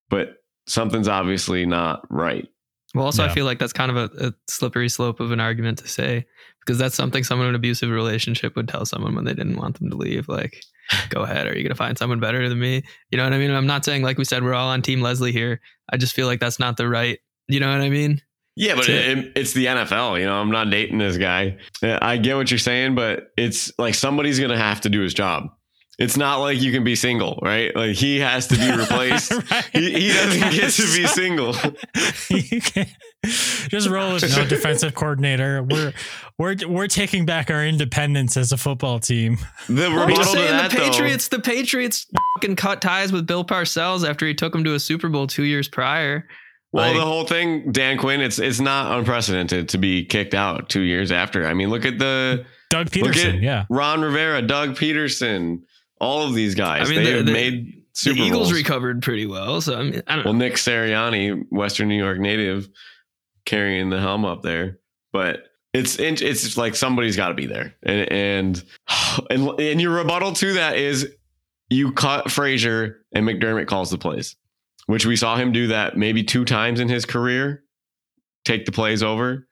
but 0.09 0.35
something's 0.67 1.07
obviously 1.07 1.65
not 1.65 2.05
right. 2.09 2.47
Well, 2.93 3.05
also, 3.05 3.23
Yeah. 3.23 3.31
I 3.31 3.33
feel 3.33 3.45
like 3.45 3.59
that's 3.59 3.73
kind 3.73 3.91
of 3.91 3.97
a, 3.97 4.27
a 4.27 4.33
slippery 4.47 4.89
slope 4.89 5.19
of 5.19 5.31
an 5.31 5.39
argument 5.39 5.79
to 5.79 5.87
say 5.87 6.25
because 6.59 6.77
that's 6.77 6.95
something 6.95 7.23
someone 7.23 7.47
in 7.47 7.49
an 7.49 7.55
abusive 7.55 7.89
relationship 7.89 8.55
would 8.55 8.67
tell 8.67 8.85
someone 8.85 9.15
when 9.15 9.25
they 9.25 9.33
didn't 9.33 9.57
want 9.57 9.77
them 9.79 9.89
to 9.89 9.97
leave. 9.97 10.27
Like, 10.27 10.61
go 11.09 11.21
ahead. 11.23 11.47
Are 11.47 11.55
you 11.55 11.63
going 11.63 11.69
to 11.69 11.75
find 11.75 11.97
someone 11.97 12.19
better 12.19 12.47
than 12.47 12.59
me? 12.59 12.83
You 13.09 13.17
know 13.17 13.23
what 13.23 13.33
I 13.33 13.37
mean? 13.37 13.51
I'm 13.51 13.67
not 13.67 13.85
saying, 13.85 14.03
like 14.03 14.17
we 14.17 14.25
said, 14.25 14.43
we're 14.43 14.53
all 14.53 14.69
on 14.69 14.81
Team 14.81 15.01
Leslie 15.01 15.31
here. 15.31 15.61
I 15.91 15.97
just 15.97 16.15
feel 16.15 16.27
like 16.27 16.39
that's 16.39 16.59
not 16.59 16.77
the 16.77 16.87
right, 16.87 17.19
you 17.47 17.59
know 17.59 17.71
what 17.71 17.81
I 17.81 17.89
mean? 17.89 18.21
Yeah, 18.55 18.75
but 18.75 18.85
To- 18.85 18.93
it, 18.93 19.33
it's 19.35 19.53
the 19.53 19.65
NFL. 19.65 20.19
You 20.19 20.25
know, 20.25 20.35
I'm 20.35 20.51
not 20.51 20.69
dating 20.69 20.97
this 20.97 21.17
guy. 21.17 21.57
I 21.83 22.17
get 22.17 22.35
what 22.37 22.49
you're 22.51 22.57
saying, 22.57 22.95
but 22.95 23.31
it's 23.37 23.71
like 23.77 23.95
somebody's 23.95 24.39
going 24.39 24.51
to 24.51 24.57
have 24.57 24.81
to 24.81 24.89
do 24.89 25.01
his 25.01 25.13
job. 25.13 25.49
It's 25.97 26.17
not 26.17 26.37
like 26.39 26.61
you 26.61 26.73
can 26.73 26.83
be 26.83 26.95
single, 26.95 27.39
right? 27.41 27.73
Like 27.73 27.95
he 27.95 28.19
has 28.19 28.47
to 28.47 28.57
be 28.57 28.69
replaced. 28.77 29.31
Right. 29.31 29.63
he, 29.71 29.91
he 29.93 30.07
doesn't 30.09 30.51
get 30.51 30.71
to 30.71 30.81
be 30.83 31.07
single. 31.07 31.55
you 32.29 32.59
can't 32.61 32.89
just 33.69 33.87
roll 33.87 34.13
with 34.13 34.35
no 34.35 34.45
defensive 34.45 34.93
coordinator. 34.93 35.63
We're 35.63 35.93
we're 36.37 36.55
we're 36.67 36.87
taking 36.87 37.25
back 37.25 37.49
our 37.49 37.65
independence 37.65 38.35
as 38.35 38.51
a 38.51 38.57
football 38.57 38.99
team. 38.99 39.37
The 39.69 39.85
I'm 39.85 39.93
rebuttal 39.93 40.15
just 40.17 40.31
to 40.33 40.37
saying 40.37 40.51
that, 40.51 40.71
the 40.71 40.77
though, 40.77 40.83
Patriots, 40.83 41.27
the 41.29 41.39
Patriots 41.39 42.07
fucking 42.35 42.57
cut 42.57 42.81
ties 42.81 43.13
with 43.13 43.25
Bill 43.25 43.45
Parcells 43.45 44.07
after 44.07 44.27
he 44.27 44.33
took 44.33 44.53
him 44.53 44.65
to 44.65 44.73
a 44.73 44.79
Super 44.81 45.07
Bowl 45.07 45.27
two 45.27 45.43
years 45.43 45.69
prior. 45.69 46.27
Well, 46.71 46.87
Like- 46.89 46.97
the 46.97 47.05
whole 47.05 47.23
thing, 47.25 47.71
Dan 47.71 47.97
Quinn, 47.97 48.19
it's 48.21 48.37
it's 48.39 48.59
not 48.59 48.97
unprecedented 48.97 49.69
to 49.69 49.77
be 49.77 50.03
kicked 50.05 50.33
out 50.33 50.67
two 50.69 50.81
years 50.81 51.11
after. 51.11 51.47
I 51.47 51.53
mean, 51.53 51.69
look 51.69 51.85
at 51.85 51.99
the 51.99 52.45
Doug 52.69 52.93
look 52.95 53.13
Pederson, 53.13 53.41
yeah. 53.41 53.65
Ron 53.69 54.01
Rivera, 54.01 54.41
Doug 54.41 54.75
Pederson, 54.75 55.61
all 56.01 56.27
of 56.27 56.33
these 56.33 56.53
guys. 56.55 56.87
I 56.89 56.93
mean, 56.93 57.03
they 57.03 57.11
the- 57.11 57.17
have 57.17 57.25
the- 57.27 57.31
made 57.31 57.81
Super 57.93 58.15
the 58.19 58.25
Eagles 58.25 58.49
Bowls. 58.49 58.53
recovered 58.53 59.01
pretty 59.01 59.25
well. 59.25 59.61
So, 59.61 59.79
I 59.79 59.83
mean, 59.83 60.01
I 60.05 60.15
don't 60.17 60.25
Well, 60.25 60.33
know. 60.33 60.39
Nick 60.39 60.55
Sirianni, 60.55 61.45
Western 61.49 61.87
New 61.87 61.97
York 61.97 62.19
native, 62.19 62.67
carrying 63.45 63.89
the 63.89 64.01
helm 64.01 64.25
up 64.25 64.41
there, 64.41 64.79
but 65.13 65.43
it's 65.73 65.97
it's 65.99 66.19
just 66.21 66.57
like 66.57 66.75
somebody's 66.75 67.15
got 67.15 67.29
to 67.29 67.33
be 67.35 67.45
there, 67.45 67.73
and 67.83 68.11
and 68.11 68.63
and 69.29 69.47
and 69.59 69.79
your 69.81 69.91
rebuttal 69.91 70.33
to 70.33 70.53
that 70.55 70.75
is 70.77 71.09
you 71.69 71.93
cut 71.93 72.29
Frazier 72.29 73.05
and 73.13 73.25
McDermott 73.25 73.67
calls 73.67 73.91
the 73.91 73.97
plays, 73.97 74.35
which 74.87 75.05
we 75.05 75.15
saw 75.15 75.35
him 75.35 75.51
do 75.51 75.67
that 75.67 75.97
maybe 75.97 76.23
two 76.23 76.45
times 76.45 76.79
in 76.79 76.89
his 76.89 77.05
career, 77.05 77.63
take 78.43 78.65
the 78.65 78.71
plays 78.71 79.01
over 79.03 79.47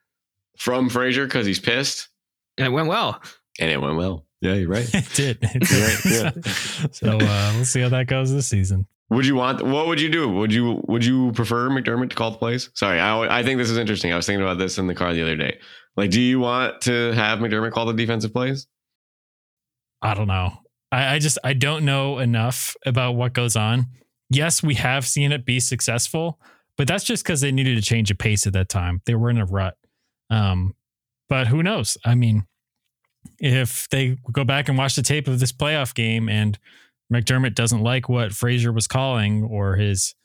from 0.57 0.89
Frazier 0.89 1.25
because 1.25 1.45
he's 1.45 1.59
pissed, 1.59 2.09
And 2.57 2.67
it 2.67 2.69
went 2.71 2.87
well. 2.87 3.21
and 3.59 3.69
it 3.71 3.81
went 3.81 3.95
well. 3.97 4.25
Yeah, 4.41 4.53
you're 4.55 4.69
right. 4.69 4.89
It 4.93 5.09
did. 5.15 5.37
It 5.41 5.63
did. 5.63 6.35
Right, 6.35 6.45
so 6.95 7.17
uh, 7.17 7.51
we'll 7.55 7.65
see 7.65 7.81
how 7.81 7.89
that 7.89 8.07
goes 8.07 8.31
this 8.33 8.47
season. 8.47 8.85
Would 9.09 9.25
you 9.25 9.35
want? 9.35 9.61
What 9.61 9.87
would 9.87 10.01
you 10.01 10.09
do? 10.09 10.27
Would 10.29 10.51
you 10.53 10.81
would 10.87 11.05
you 11.05 11.31
prefer 11.33 11.69
McDermott 11.69 12.09
to 12.09 12.15
call 12.15 12.31
the 12.31 12.37
plays? 12.37 12.69
Sorry, 12.73 12.99
I 12.99 13.39
I 13.39 13.43
think 13.43 13.57
this 13.57 13.69
is 13.69 13.77
interesting. 13.77 14.11
I 14.11 14.15
was 14.15 14.25
thinking 14.25 14.41
about 14.43 14.57
this 14.57 14.77
in 14.77 14.87
the 14.87 14.95
car 14.95 15.13
the 15.13 15.21
other 15.21 15.35
day. 15.37 15.59
Like, 15.95 16.09
do 16.09 16.19
you 16.19 16.39
want 16.39 16.81
to 16.81 17.11
have 17.13 17.39
McDermott 17.39 17.71
call 17.73 17.85
the 17.85 17.93
defensive 17.93 18.33
plays? 18.33 18.67
I 20.01 20.13
don't 20.13 20.27
know. 20.27 20.53
I, 20.91 21.15
I 21.15 21.19
just 21.19 21.37
I 21.43 21.53
don't 21.53 21.85
know 21.85 22.17
enough 22.19 22.75
about 22.85 23.13
what 23.13 23.33
goes 23.33 23.55
on. 23.55 23.87
Yes, 24.33 24.63
we 24.63 24.75
have 24.75 25.05
seen 25.05 25.31
it 25.31 25.45
be 25.45 25.59
successful, 25.59 26.39
but 26.77 26.87
that's 26.87 27.03
just 27.03 27.23
because 27.23 27.41
they 27.41 27.51
needed 27.51 27.75
to 27.75 27.81
change 27.81 28.09
a 28.11 28.15
pace 28.15 28.47
at 28.47 28.53
that 28.53 28.69
time. 28.69 29.01
They 29.05 29.15
were 29.15 29.29
in 29.29 29.37
a 29.37 29.45
rut. 29.45 29.77
Um, 30.29 30.75
but 31.29 31.47
who 31.47 31.63
knows? 31.63 31.97
I 32.05 32.15
mean, 32.15 32.45
if 33.39 33.87
they 33.89 34.17
go 34.31 34.43
back 34.43 34.69
and 34.69 34.77
watch 34.77 34.95
the 34.95 35.01
tape 35.01 35.27
of 35.27 35.39
this 35.39 35.51
playoff 35.51 35.93
game 35.93 36.29
and 36.29 36.57
McDermott 37.13 37.55
doesn't 37.55 37.81
like 37.81 38.09
what 38.09 38.33
Frazier 38.33 38.71
was 38.71 38.87
calling 38.87 39.43
or 39.43 39.75
his, 39.75 40.15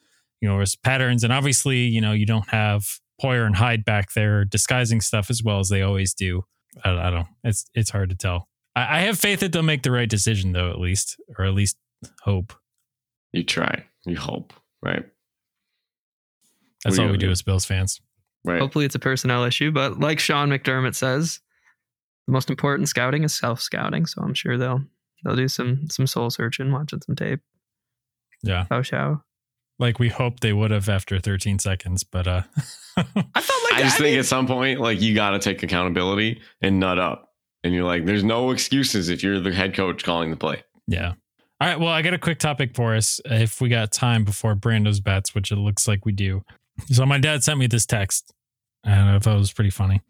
you 0.41 0.49
know, 0.49 0.61
his 0.61 0.77
patterns, 0.77 1.25
and 1.25 1.33
obviously, 1.33 1.81
you 1.81 2.01
know, 2.01 2.13
you 2.13 2.27
don't 2.27 2.49
have 2.49 2.87
Poyer 3.23 3.45
and 3.45 3.57
Hyde 3.57 3.85
back 3.85 4.13
there 4.13 4.45
disguising 4.45 5.01
stuff 5.01 5.31
as 5.31 5.43
well 5.43 5.59
as 5.59 5.69
they 5.69 5.83
always 5.83 6.15
do. 6.15 6.45
I, 6.85 6.91
I 6.91 7.11
don't. 7.11 7.27
It's 7.45 7.67
it's 7.75 7.91
hard 7.91 8.11
to 8.11 8.17
tell. 8.17 8.49
I, 8.77 8.99
I 8.99 9.01
have 9.01 9.19
faith 9.19 9.41
that 9.41 9.53
they'll 9.53 9.63
make 9.63 9.83
the 9.83 9.91
right 9.91 10.09
decision, 10.09 10.53
though, 10.53 10.71
at 10.71 10.79
least, 10.79 11.17
or 11.37 11.45
at 11.45 11.55
least 11.55 11.77
hope. 12.23 12.55
You 13.33 13.43
try, 13.43 13.85
you 14.09 14.17
hope, 14.17 14.53
right? 14.83 15.05
That's 16.85 16.97
What 16.99 17.05
are 17.05 17.07
all 17.09 17.13
we 17.13 17.19
do 17.19 17.31
as 17.31 17.43
Bills 17.43 17.65
fans. 17.65 18.01
Right. 18.45 18.61
Hopefully, 18.61 18.85
it's 18.85 18.95
a 18.95 18.99
personnel 19.01 19.45
issue. 19.45 19.71
But 19.73 19.99
like 19.99 20.19
Sean 20.21 20.49
McDermott 20.49 20.95
says, 20.95 21.41
the 22.27 22.33
most 22.33 22.51
important 22.51 22.89
scouting 22.89 23.25
is 23.25 23.35
self 23.37 23.61
scouting. 23.61 24.07
So 24.07 24.23
I'm 24.23 24.35
sure 24.35 24.57
they'll 24.57 24.83
they'll 25.25 25.37
do 25.37 25.49
some 25.49 25.89
some 25.91 26.07
soul 26.07 26.31
searching, 26.31 26.71
watching 26.73 27.01
some 27.01 27.17
tape. 27.17 27.41
Yeah, 28.45 28.67
Oh, 28.71 28.83
show. 28.83 29.23
like 29.81 29.99
we 29.99 30.09
hoped 30.09 30.41
they 30.43 30.53
would 30.53 30.71
have 30.71 30.89
after 30.89 31.19
13 31.19 31.59
seconds, 31.59 32.05
but 32.05 32.29
uh, 32.29 32.43
I 32.97 33.03
felt 33.03 33.17
like 33.35 33.75
I 33.75 33.83
just 33.83 33.97
I 33.97 33.99
think 33.99 34.11
mean, 34.13 34.19
at 34.21 34.27
some 34.27 34.47
point, 34.47 34.79
like 34.81 35.01
you 35.01 35.13
got 35.17 35.31
to 35.31 35.41
take 35.41 35.65
accountability 35.65 36.41
and 36.63 36.79
nut 36.79 37.01
up, 37.01 37.31
and 37.65 37.75
you're 37.75 37.83
like, 37.85 38.07
there's 38.07 38.23
no 38.23 38.53
excuses 38.53 39.09
if 39.09 39.25
you're 39.25 39.41
the 39.41 39.53
head 39.53 39.75
coach 39.75 40.05
calling 40.05 40.31
the 40.31 40.37
play. 40.37 40.63
yeah. 40.87 41.15
All 41.61 41.67
right. 41.69 41.79
Well, 41.79 41.89
I 41.89 42.03
got 42.03 42.15
a 42.15 42.19
quick 42.19 42.39
topic 42.39 42.75
for 42.75 42.95
us 42.95 43.21
uh, 43.29 43.35
if 43.35 43.61
we 43.61 43.69
got 43.69 43.91
time 43.91 44.25
before 44.25 44.55
Brando's 44.55 45.01
bets, 45.01 45.35
which 45.35 45.51
it 45.51 45.57
looks 45.57 45.89
like 45.89 46.05
we 46.05 46.13
do. 46.13 46.45
So 46.87 47.05
my 47.05 47.19
dad 47.19 47.43
sent 47.43 47.59
me 47.59 47.67
this 47.67 47.85
text, 47.85 48.33
and 48.85 49.11
I 49.11 49.19
thought 49.19 49.35
it 49.35 49.41
was 49.41 49.53
pretty 49.53 49.71
funny. 49.71 50.01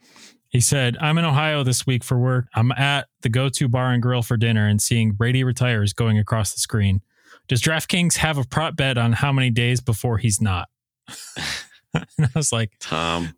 He 0.49 0.61
said, 0.61 0.97
I'm 1.00 1.19
in 1.19 1.25
Ohio 1.25 1.62
this 1.62 1.87
week 1.87 2.05
for 2.05 2.19
work. 2.19 2.49
I'm 2.55 2.73
at 2.73 3.09
the 3.23 3.28
go 3.28 3.49
to 3.49 3.69
bar 3.69 3.93
and 3.93 4.02
grill 4.02 4.23
for 4.23 4.37
dinner 4.37 4.67
and 4.67 4.81
seeing 4.81 5.12
Brady 5.12 5.45
retires 5.45 5.93
going 5.93 6.19
across 6.19 6.52
the 6.52 6.61
screen. 6.61 7.00
Does 7.49 7.62
DraftKings 7.62 8.17
have 8.17 8.38
a 8.38 8.45
prop 8.45 8.76
bet 8.76 8.99
on 8.99 9.12
how 9.12 9.33
many 9.33 9.50
days 9.50 9.81
before 9.81 10.19
he's 10.19 10.40
not? 10.40 10.69
and 11.95 12.07
I 12.19 12.28
was 12.35 12.52
like, 12.52 12.73
Tom, 12.78 13.35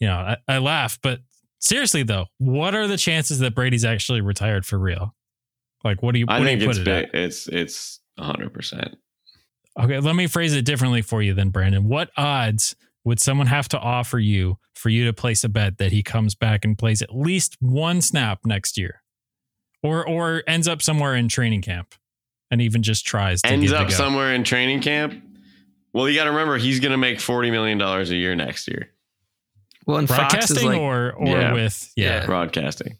you 0.00 0.06
know, 0.06 0.16
I, 0.16 0.36
I 0.48 0.58
laugh, 0.58 0.98
but 1.02 1.20
seriously 1.60 2.02
though, 2.02 2.26
what 2.38 2.74
are 2.74 2.86
the 2.86 2.96
chances 2.96 3.38
that 3.40 3.54
Brady's 3.54 3.84
actually 3.84 4.20
retired 4.20 4.66
for 4.66 4.78
real? 4.78 5.14
Like, 5.84 6.02
what 6.02 6.12
do 6.12 6.18
you? 6.18 6.26
What 6.26 6.36
I 6.36 6.38
do 6.40 6.44
think 6.46 6.62
you 6.62 6.70
it's 6.70 6.78
put 6.78 6.88
it 6.88 7.12
big. 7.12 7.20
It's 7.22 7.46
it's 7.48 8.00
100. 8.16 8.52
percent? 8.52 8.96
Okay, 9.78 9.98
let 10.00 10.14
me 10.16 10.26
phrase 10.26 10.54
it 10.54 10.64
differently 10.64 11.02
for 11.02 11.20
you, 11.22 11.34
then, 11.34 11.50
Brandon. 11.50 11.88
What 11.88 12.10
odds 12.16 12.76
would 13.04 13.20
someone 13.20 13.48
have 13.48 13.68
to 13.68 13.78
offer 13.78 14.18
you 14.18 14.58
for 14.74 14.88
you 14.88 15.04
to 15.04 15.12
place 15.12 15.44
a 15.44 15.48
bet 15.48 15.78
that 15.78 15.92
he 15.92 16.02
comes 16.02 16.34
back 16.34 16.64
and 16.64 16.78
plays 16.78 17.02
at 17.02 17.14
least 17.14 17.56
one 17.60 18.00
snap 18.00 18.40
next 18.46 18.78
year, 18.78 19.02
or 19.82 20.06
or 20.08 20.42
ends 20.46 20.66
up 20.68 20.80
somewhere 20.80 21.14
in 21.16 21.28
training 21.28 21.60
camp, 21.62 21.94
and 22.50 22.62
even 22.62 22.82
just 22.82 23.04
tries 23.06 23.42
to 23.42 23.48
Ends 23.48 23.64
give 23.64 23.72
it 23.72 23.76
a 23.76 23.80
up 23.82 23.88
go? 23.90 23.94
somewhere 23.94 24.32
in 24.34 24.44
training 24.44 24.80
camp. 24.80 25.22
Well, 25.92 26.08
you 26.08 26.16
got 26.16 26.24
to 26.24 26.30
remember 26.30 26.56
he's 26.56 26.80
going 26.80 26.92
to 26.92 26.98
make 26.98 27.20
40 27.20 27.50
million 27.50 27.76
dollars 27.78 28.10
a 28.10 28.16
year 28.16 28.34
next 28.34 28.66
year 28.68 28.90
well, 29.86 29.98
and 29.98 30.08
Fox 30.08 30.20
is 30.22 30.28
broadcasting 30.32 30.68
like, 30.70 30.80
or 30.80 31.12
or 31.12 31.26
Yeah. 31.26 31.52
with 31.52 31.92
yeah. 31.96 32.20
Yeah. 32.20 32.26
broadcasting. 32.26 32.98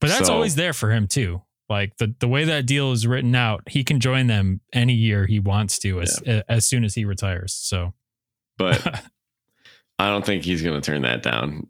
But 0.00 0.08
that's 0.08 0.26
So- 0.26 0.34
always 0.34 0.54
there 0.56 0.72
for 0.72 0.90
him 0.90 1.06
too. 1.06 1.42
Like 1.70 1.96
the 1.98 2.12
the 2.18 2.26
way 2.26 2.44
that 2.44 2.66
deal 2.66 2.90
is 2.90 3.06
written 3.06 3.34
out, 3.36 3.62
he 3.68 3.84
can 3.84 4.00
join 4.00 4.26
them 4.26 4.60
any 4.72 4.92
year 4.92 5.26
he 5.26 5.38
wants 5.38 5.78
to 5.78 6.00
as 6.00 6.20
as 6.48 6.66
soon 6.66 6.84
as 6.84 6.96
he 6.96 7.04
retires. 7.04 7.54
So 7.54 7.94
But 8.58 8.84
I 10.00 10.08
don't 10.08 10.26
think 10.26 10.44
he's 10.44 10.62
going 10.62 10.80
to 10.80 10.84
turn 10.84 11.02
that 11.02 11.22
down, 11.22 11.68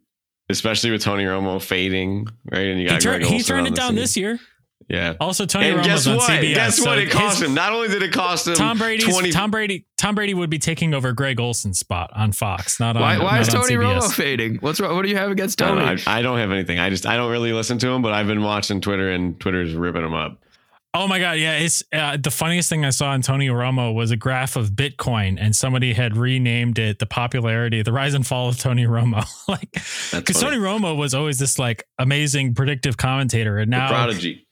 especially 0.48 0.90
with 0.90 1.02
Tony 1.02 1.24
Romo 1.24 1.62
fading, 1.62 2.28
right? 2.50 2.66
And 2.66 2.80
you 2.80 2.88
got 2.88 3.02
turned 3.02 3.24
Greg 3.24 3.32
he 3.32 3.42
turned 3.42 3.66
it 3.66 3.74
down 3.74 3.90
scene. 3.90 3.96
this 3.96 4.16
year. 4.16 4.40
Yeah. 4.88 5.14
Also, 5.20 5.46
Tony 5.46 5.68
and 5.68 5.78
Romo's 5.78 5.86
guess 5.86 6.06
on 6.08 6.16
what? 6.16 6.30
CBS. 6.30 6.54
Guess 6.54 6.80
what? 6.80 6.84
so 6.86 6.92
It 6.94 7.10
cost 7.10 7.38
his- 7.38 7.48
him. 7.48 7.54
Not 7.54 7.72
only 7.72 7.88
did 7.88 8.02
it 8.02 8.12
cost 8.12 8.48
him 8.48 8.54
Tom 8.54 8.76
Brady's 8.76 9.04
20 9.06 9.30
Tom 9.30 9.50
Brady 9.52 9.86
Tom 9.96 10.14
Brady 10.16 10.34
would 10.34 10.50
be 10.50 10.58
taking 10.58 10.94
over 10.94 11.12
Greg 11.12 11.38
Olsen's 11.38 11.78
spot 11.78 12.10
on 12.14 12.32
Fox, 12.32 12.80
not 12.80 12.96
on. 12.96 13.02
why, 13.02 13.18
why 13.18 13.32
not 13.32 13.40
is 13.42 13.48
Tony 13.48 13.74
CBS. 13.76 14.00
Romo 14.00 14.12
fading? 14.12 14.56
What's 14.56 14.80
wrong? 14.80 14.96
What 14.96 15.02
do 15.02 15.08
you 15.08 15.16
have 15.16 15.30
against 15.30 15.62
I 15.62 15.68
don't, 15.68 15.78
Tony? 15.78 16.02
I, 16.06 16.18
I 16.18 16.22
don't 16.22 16.38
have 16.38 16.50
anything. 16.50 16.78
I 16.80 16.90
just 16.90 17.06
I 17.06 17.16
don't 17.16 17.30
really 17.30 17.52
listen 17.52 17.78
to 17.78 17.88
him, 17.88 18.02
but 18.02 18.12
I've 18.12 18.26
been 18.26 18.42
watching 18.42 18.80
Twitter 18.80 19.10
and 19.10 19.38
Twitter's 19.38 19.74
ripping 19.74 20.04
him 20.04 20.14
up. 20.14 20.40
Oh 20.92 21.06
my 21.06 21.20
god, 21.20 21.38
yeah! 21.38 21.58
It's 21.58 21.84
uh, 21.92 22.16
the 22.20 22.32
funniest 22.32 22.68
thing 22.68 22.84
I 22.84 22.90
saw 22.90 23.10
on 23.10 23.22
Tony 23.22 23.46
Romo 23.46 23.94
was 23.94 24.10
a 24.10 24.16
graph 24.16 24.56
of 24.56 24.70
Bitcoin, 24.70 25.36
and 25.40 25.54
somebody 25.54 25.92
had 25.92 26.16
renamed 26.16 26.80
it 26.80 26.98
the 26.98 27.06
popularity, 27.06 27.82
the 27.82 27.92
rise 27.92 28.12
and 28.12 28.26
fall 28.26 28.48
of 28.48 28.58
Tony 28.58 28.86
Romo. 28.86 29.24
like, 29.48 29.70
because. 30.10 30.40
Tony 30.40 30.56
Romo 30.56 30.96
was 30.96 31.14
always 31.14 31.38
this 31.38 31.60
like 31.60 31.84
amazing 32.00 32.54
predictive 32.54 32.96
commentator, 32.96 33.58
and 33.58 33.72
The 33.72 33.76
now 33.76 33.88
prodigy. 33.88 34.44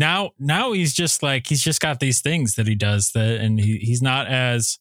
Now 0.00 0.30
now 0.38 0.72
he's 0.72 0.94
just 0.94 1.22
like 1.22 1.46
he's 1.46 1.62
just 1.62 1.80
got 1.80 2.00
these 2.00 2.20
things 2.20 2.54
that 2.54 2.66
he 2.66 2.74
does 2.74 3.12
that, 3.12 3.40
and 3.40 3.60
he, 3.60 3.76
he's 3.76 4.00
not 4.00 4.26
as 4.26 4.78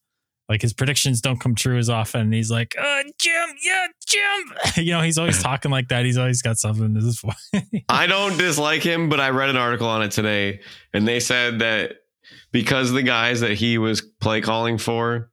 like 0.47 0.61
his 0.63 0.73
predictions 0.73 1.21
don't 1.21 1.39
come 1.39 1.53
true 1.53 1.77
as 1.77 1.89
often. 1.89 2.31
He's 2.31 2.49
like, 2.49 2.73
uh, 2.79 3.03
Jim, 3.19 3.49
yeah, 3.63 3.87
Jim. 4.07 4.53
you 4.85 4.93
know, 4.93 5.01
he's 5.01 5.19
always 5.19 5.43
talking 5.43 5.69
like 5.69 5.89
that. 5.89 6.05
He's 6.05 6.17
always 6.17 6.41
got 6.41 6.57
something 6.57 6.95
to 6.95 7.01
this. 7.01 7.21
point. 7.53 7.83
I 7.89 8.07
don't 8.07 8.37
dislike 8.37 8.81
him, 8.81 9.09
but 9.09 9.19
I 9.19 9.29
read 9.29 9.49
an 9.49 9.57
article 9.57 9.87
on 9.87 10.01
it 10.01 10.11
today, 10.11 10.61
and 10.93 11.07
they 11.07 11.19
said 11.19 11.59
that 11.59 11.97
because 12.51 12.91
the 12.91 13.03
guys 13.03 13.41
that 13.41 13.51
he 13.51 13.77
was 13.77 14.01
play 14.01 14.41
calling 14.41 14.77
for 14.77 15.31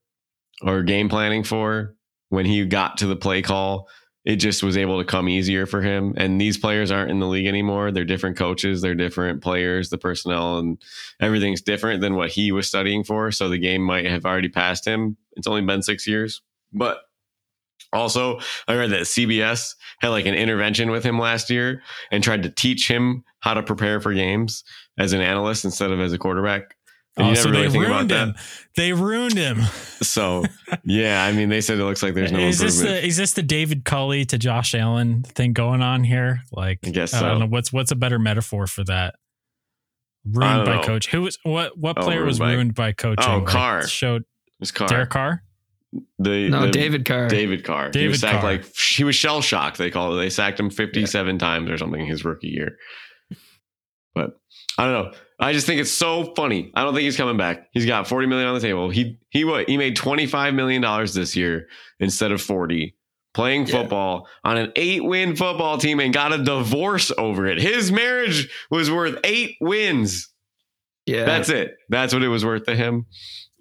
or 0.63 0.83
game 0.83 1.09
planning 1.09 1.45
for 1.45 1.95
when 2.29 2.45
he 2.45 2.65
got 2.67 2.99
to 2.99 3.07
the 3.07 3.17
play 3.17 3.41
call, 3.41 3.89
it 4.27 4.37
just 4.37 4.65
was 4.65 4.77
able 4.77 4.99
to 4.99 5.05
come 5.05 5.29
easier 5.29 5.67
for 5.67 5.81
him. 5.81 6.13
And 6.17 6.41
these 6.41 6.59
players 6.59 6.91
aren't 6.91 7.13
in 7.13 7.21
the 7.21 7.29
league 7.29 7.47
anymore. 7.47 7.93
They're 7.93 8.05
different 8.05 8.37
coaches, 8.37 8.83
they're 8.83 8.95
different 8.95 9.41
players, 9.41 9.89
the 9.89 9.99
personnel 9.99 10.59
and 10.59 10.83
everything's 11.21 11.63
different 11.63 12.01
than 12.01 12.17
what 12.17 12.31
he 12.31 12.51
was 12.51 12.67
studying 12.67 13.05
for. 13.05 13.31
So 13.31 13.49
the 13.49 13.59
game 13.59 13.83
might 13.83 14.07
have 14.07 14.27
already 14.27 14.49
passed 14.49 14.85
him. 14.85 15.17
It's 15.37 15.47
only 15.47 15.63
been 15.63 15.81
six 15.81 16.09
years. 16.09 16.43
But 16.73 16.99
also, 17.93 18.41
I 18.67 18.75
read 18.75 18.91
that 18.91 19.03
CBS 19.03 19.77
had 20.01 20.09
like 20.09 20.27
an 20.27 20.35
intervention 20.35 20.91
with 20.91 21.05
him 21.05 21.21
last 21.21 21.49
year 21.49 21.83
and 22.11 22.23
tried 22.23 22.43
to 22.43 22.51
teach 22.51 22.89
him 22.89 23.23
how 23.39 23.55
to 23.55 23.63
prepare 23.63 24.01
for 24.01 24.13
games 24.13 24.65
as 24.99 25.13
an 25.13 25.21
analyst 25.21 25.65
instead 25.65 25.93
of 25.93 26.01
as 26.01 26.13
a 26.13 26.19
quarterback. 26.19 26.76
And 27.19 27.29
Oh, 27.29 27.35
so 27.35 27.51
never 27.51 27.57
they 27.71 27.79
really 27.79 27.89
ruined 27.89 28.11
him. 28.11 28.35
They 28.77 28.93
ruined 28.93 29.35
him. 29.37 29.61
So, 30.03 30.45
yeah, 30.85 31.25
I 31.25 31.33
mean, 31.33 31.49
they 31.49 31.63
said 31.63 31.79
it 31.79 31.85
looks 31.85 32.03
like 32.03 32.13
there's 32.13 32.31
no 32.31 32.39
is 32.39 32.59
this 32.59 32.75
improvement. 32.79 33.03
the 33.03 33.09
is 33.09 33.17
this 33.17 33.33
the 33.33 33.43
David 33.43 33.87
Culley 33.87 34.27
to 34.27 34.37
Josh 34.37 34.75
Allen 34.75 35.23
thing 35.23 35.55
going 35.55 35.81
on 35.81 36.05
here? 36.05 36.43
Like, 36.53 36.81
I 36.85 36.91
guess 36.91 37.15
I 37.15 37.21
don't 37.21 37.37
so. 37.37 37.39
know 37.39 37.47
what's 37.47 37.73
what's 37.73 37.91
a 37.93 37.97
better 37.97 38.19
metaphor 38.19 38.67
for 38.67 38.85
that. 38.85 39.15
Ruined 40.31 40.67
by 40.67 40.77
know. 40.77 40.83
coach. 40.83 41.07
Who 41.09 41.23
was 41.23 41.39
what? 41.45 41.79
What 41.79 41.97
Oh, 41.99 42.03
player 42.03 42.25
was 42.27 42.39
ruined 42.39 42.51
by- 42.51 42.55
ruined 42.55 42.75
by 42.75 42.93
coaching? 42.93 43.25
Oh, 43.33 43.39
Like, 43.39 43.47
Carr. 43.47 43.87
showed 43.87 44.25
His 44.61 44.71
car. 44.71 44.87
Derek 44.89 45.09
Carr. 45.11 45.43
The, 46.19 46.49
No, 46.51 46.67
the- 46.67 46.73
David 46.73 47.07
Carr. 47.07 47.29
David 47.29 47.65
Carr. 47.65 47.87
he 47.87 47.93
David 47.93 48.09
was 48.11 48.21
sacked 48.21 48.43
Carr. 48.43 48.53
like 48.53 48.77
he 48.77 49.05
was 49.05 49.15
shell 49.17 49.41
shocked. 49.41 49.79
They 49.79 49.91
call 49.91 50.15
it. 50.15 50.21
They 50.21 50.29
sacked 50.31 50.61
him 50.61 50.69
57 50.69 51.39
times 51.39 51.71
or 51.71 51.79
something 51.79 52.05
his 52.07 52.23
rookie 52.25 52.49
year. 52.49 52.77
But 54.17 54.41
I 54.79 54.85
don't 54.87 54.93
know. 55.13 55.13
I 55.39 55.53
just 55.53 55.67
think 55.67 55.79
it's 55.81 55.93
so 55.93 56.33
funny. 56.35 56.73
I 56.75 56.83
don't 56.83 56.95
think 56.95 57.05
he's 57.05 57.19
coming 57.19 57.37
back. 57.37 57.69
He's 57.73 57.85
got 57.85 58.09
40 58.09 58.27
million 58.27 58.49
on 58.49 58.55
the 58.55 58.61
table. 58.61 58.89
He 58.89 59.19
he 59.29 59.45
what? 59.45 59.69
He 59.69 59.77
made 59.77 59.95
25 59.95 60.55
million 60.55 60.81
dollars 60.81 61.13
this 61.13 61.37
year 61.37 61.69
instead 62.01 62.33
of 62.33 62.41
40 62.41 62.97
playing 63.35 63.67
Yeah. 63.67 63.73
football 63.83 64.27
on 64.43 64.57
an 64.57 64.73
8-win 64.75 65.37
football 65.37 65.77
team 65.77 66.01
and 66.01 66.15
got 66.15 66.33
a 66.33 66.43
divorce 66.43 67.13
over 67.19 67.47
it. 67.47 67.59
His 67.61 67.93
marriage 67.93 68.49
was 68.71 68.91
worth 68.91 69.19
8 69.23 69.57
wins. 69.61 70.31
Yeah. 71.05 71.27
That's 71.27 71.51
it. 71.51 71.77
That's 71.91 72.15
what 72.15 72.23
it 72.23 72.29
was 72.29 72.43
worth 72.47 72.65
to 72.65 72.75
him. 72.75 73.05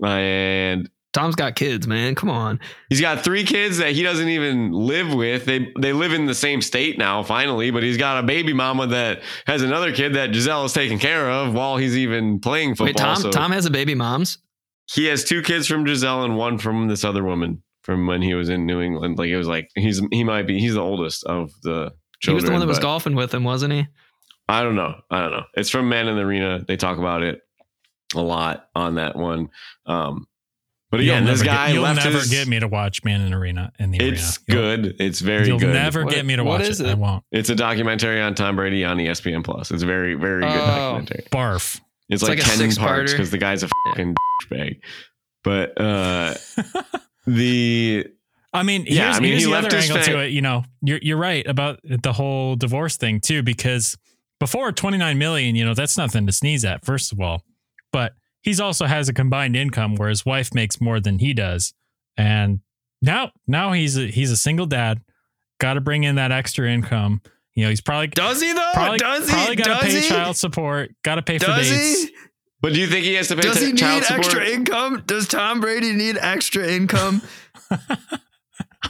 And 0.02 0.90
Tom's 1.16 1.36
got 1.36 1.56
kids, 1.56 1.88
man. 1.88 2.14
Come 2.14 2.30
on. 2.30 2.60
He's 2.90 3.00
got 3.00 3.24
three 3.24 3.46
kids 3.46 3.78
that 3.78 3.94
he 3.94 4.04
doesn't 4.04 4.28
even 4.28 4.74
live 4.74 5.14
with. 5.14 5.46
They 5.46 5.72
they 5.80 5.94
live 5.94 6.12
in 6.12 6.26
the 6.26 6.36
same 6.36 6.62
state 6.62 6.98
now, 6.98 7.24
finally, 7.24 7.72
but 7.72 7.84
he's 7.84 7.96
got 7.98 8.22
a 8.22 8.28
baby 8.28 8.52
mama 8.52 8.88
that 8.88 9.22
has 9.48 9.62
another 9.62 9.94
kid 9.94 10.16
that 10.16 10.34
Gisele 10.34 10.66
is 10.66 10.74
taking 10.74 11.00
care 11.00 11.32
of 11.32 11.54
while 11.54 11.78
he's 11.78 11.98
even 11.98 12.40
playing 12.40 12.76
football. 12.76 12.88
Wait, 12.88 12.98
Tom. 12.98 13.16
so 13.16 13.32
Tom 13.32 13.54
has 13.54 13.66
a 13.66 13.72
baby 13.72 13.96
mom's. 13.96 14.40
he 14.92 15.06
has 15.06 15.24
two 15.24 15.42
kids 15.42 15.68
from 15.68 15.86
Gisele 15.86 16.26
and 16.26 16.36
one 16.36 16.58
from 16.58 16.90
this 16.90 17.06
other 17.06 17.24
woman 17.24 17.64
from 17.82 18.08
when 18.08 18.22
he 18.22 18.34
was 18.34 18.50
in 18.50 18.66
New 18.66 18.82
England. 18.82 19.18
Like 19.18 19.30
it 19.30 19.38
was 19.38 19.48
like 19.48 19.70
he's 19.74 20.02
he 20.12 20.26
might 20.26 20.48
be 20.48 20.60
he's 20.60 20.74
the 20.74 20.82
oldest 20.82 21.24
of 21.24 21.54
the 21.64 21.94
children. 22.20 22.28
He 22.28 22.34
was 22.34 22.44
the 22.44 22.52
one 22.52 22.60
that 22.60 22.68
was 22.68 22.80
golfing 22.80 23.16
with 23.16 23.34
him, 23.34 23.46
wasn't 23.46 23.72
he? 23.72 23.88
I 24.50 24.64
don't 24.64 24.76
know. 24.76 24.96
I 25.10 25.22
don't 25.22 25.32
know. 25.32 25.44
It's 25.54 25.70
from 25.70 25.88
Man 25.88 26.10
in 26.10 26.18
the 26.18 26.24
Arena. 26.24 26.66
They 26.68 26.76
talk 26.76 26.98
about 26.98 27.24
it 27.24 27.42
a 28.14 28.22
lot 28.22 28.68
on 28.76 28.96
that 28.96 29.16
one. 29.16 29.50
Um, 29.86 30.28
but 30.96 31.02
again, 31.02 31.24
You'll 31.24 31.32
this 31.34 31.42
never 31.44 31.56
guy 31.58 31.66
get, 31.68 31.74
you'll 31.74 31.84
left 31.84 32.04
never 32.06 32.18
his, 32.20 32.30
get 32.30 32.48
me 32.48 32.60
to 32.60 32.68
watch 32.68 33.04
Man 33.04 33.22
in 33.22 33.34
Arena 33.34 33.72
in 33.80 33.92
the 33.92 33.98
It's 34.00 34.38
arena. 34.48 34.62
You'll- 34.62 34.84
good. 34.84 34.96
It's 35.02 35.20
very 35.20 35.40
good. 35.48 35.62
You'll 35.62 35.72
never 35.74 36.06
What- 36.06 36.14
get 36.14 36.26
me 36.26 36.36
to 36.36 36.44
watch 36.44 36.62
is 36.64 36.80
it. 36.82 36.88
I 36.88 36.94
won't. 36.94 37.24
It's 37.32 37.50
a 37.50 37.56
documentary 37.56 38.22
on 38.22 38.34
Tom 38.36 38.56
Brady 38.56 38.84
on 38.86 38.98
ESPN 38.98 39.44
Plus. 39.44 39.72
It's 39.72 39.84
very, 39.84 40.16
very 40.16 40.42
good 40.42 40.50
Oh. 40.52 40.66
documentary. 40.66 41.24
Barf. 41.32 41.80
It's, 42.10 42.22
It's 42.22 42.30
like, 42.30 42.40
like 42.40 42.58
10 42.58 42.76
parts 42.76 43.12
because 43.12 43.32
the 43.32 43.38
guy's 43.38 43.64
a 43.64 43.70
fucking 43.88 44.16
bag. 44.50 44.82
But 45.44 45.80
uh 45.80 46.36
the 47.28 48.08
I 48.54 48.64
mean, 48.64 48.86
Yeah, 48.88 49.06
here's, 49.06 49.18
I 49.18 49.20
mean, 49.20 49.30
here's 49.32 49.42
he 49.44 49.46
the 49.48 49.52
left 49.52 49.68
other 49.68 49.78
angle 49.78 49.98
fa- 49.98 50.12
to 50.12 50.20
it. 50.20 50.28
You 50.32 50.42
know, 50.42 50.64
you're 50.82 51.00
you're 51.02 51.18
right 51.18 51.46
about 51.46 51.80
the 51.84 52.14
whole 52.14 52.56
divorce 52.56 52.96
thing 52.98 53.20
too, 53.20 53.44
because 53.44 53.98
before 54.40 54.72
29 54.72 55.18
million, 55.18 55.56
you 55.56 55.66
know, 55.66 55.74
that's 55.74 55.98
nothing 55.98 56.26
to 56.28 56.32
sneeze 56.32 56.64
at. 56.64 56.86
First 56.86 57.12
of 57.12 57.20
all, 57.20 57.44
but 57.92 58.14
he's 58.46 58.60
also 58.62 58.86
has 58.86 59.10
a 59.10 59.14
combined 59.14 59.56
income 59.58 59.96
where 59.96 60.08
his 60.08 60.24
wife 60.26 60.54
makes 60.54 60.80
more 60.80 61.00
than 61.02 61.20
he 61.20 61.34
does, 61.34 61.74
and 62.16 62.60
now 63.02 63.32
now 63.48 63.74
he's 63.74 63.98
a, 63.98 64.08
he's 64.08 64.32
a 64.32 64.38
single 64.38 64.68
dad. 64.68 65.02
Got 65.60 65.74
to 65.74 65.82
bring 65.82 66.04
in 66.04 66.16
that 66.16 66.32
extra 66.32 66.72
income. 66.72 67.22
You 67.56 67.64
know, 67.64 67.70
he's 67.70 67.82
probably 67.82 68.08
Does 68.08 68.42
he 68.42 68.54
though? 68.54 68.72
probably, 68.74 68.98
does 69.00 69.28
he? 69.28 69.34
probably 69.34 69.56
got 69.56 69.64
to 69.82 69.86
does 69.86 69.94
pay 69.94 70.02
he? 70.02 70.08
child 70.08 70.38
support. 70.38 70.92
Got 71.04 71.16
to 71.16 71.22
pay 71.22 71.40
for 71.40 71.46
Does 71.48 71.70
dates. 71.70 72.04
he? 72.04 72.16
but 72.62 72.74
do 72.74 72.80
you 72.82 72.88
think 72.88 73.06
he 73.06 73.14
has 73.16 73.30
to 73.30 73.36
pay 73.36 73.42
Does 73.44 73.60
t- 73.60 73.66
he 73.68 73.72
need 73.72 73.78
child 73.80 74.04
support? 74.04 74.26
extra 74.26 74.46
income? 74.50 75.04
Does 75.06 75.28
Tom 75.28 75.62
Brady 75.62 75.94
need 75.94 76.18
extra 76.20 76.68
income? 76.70 77.22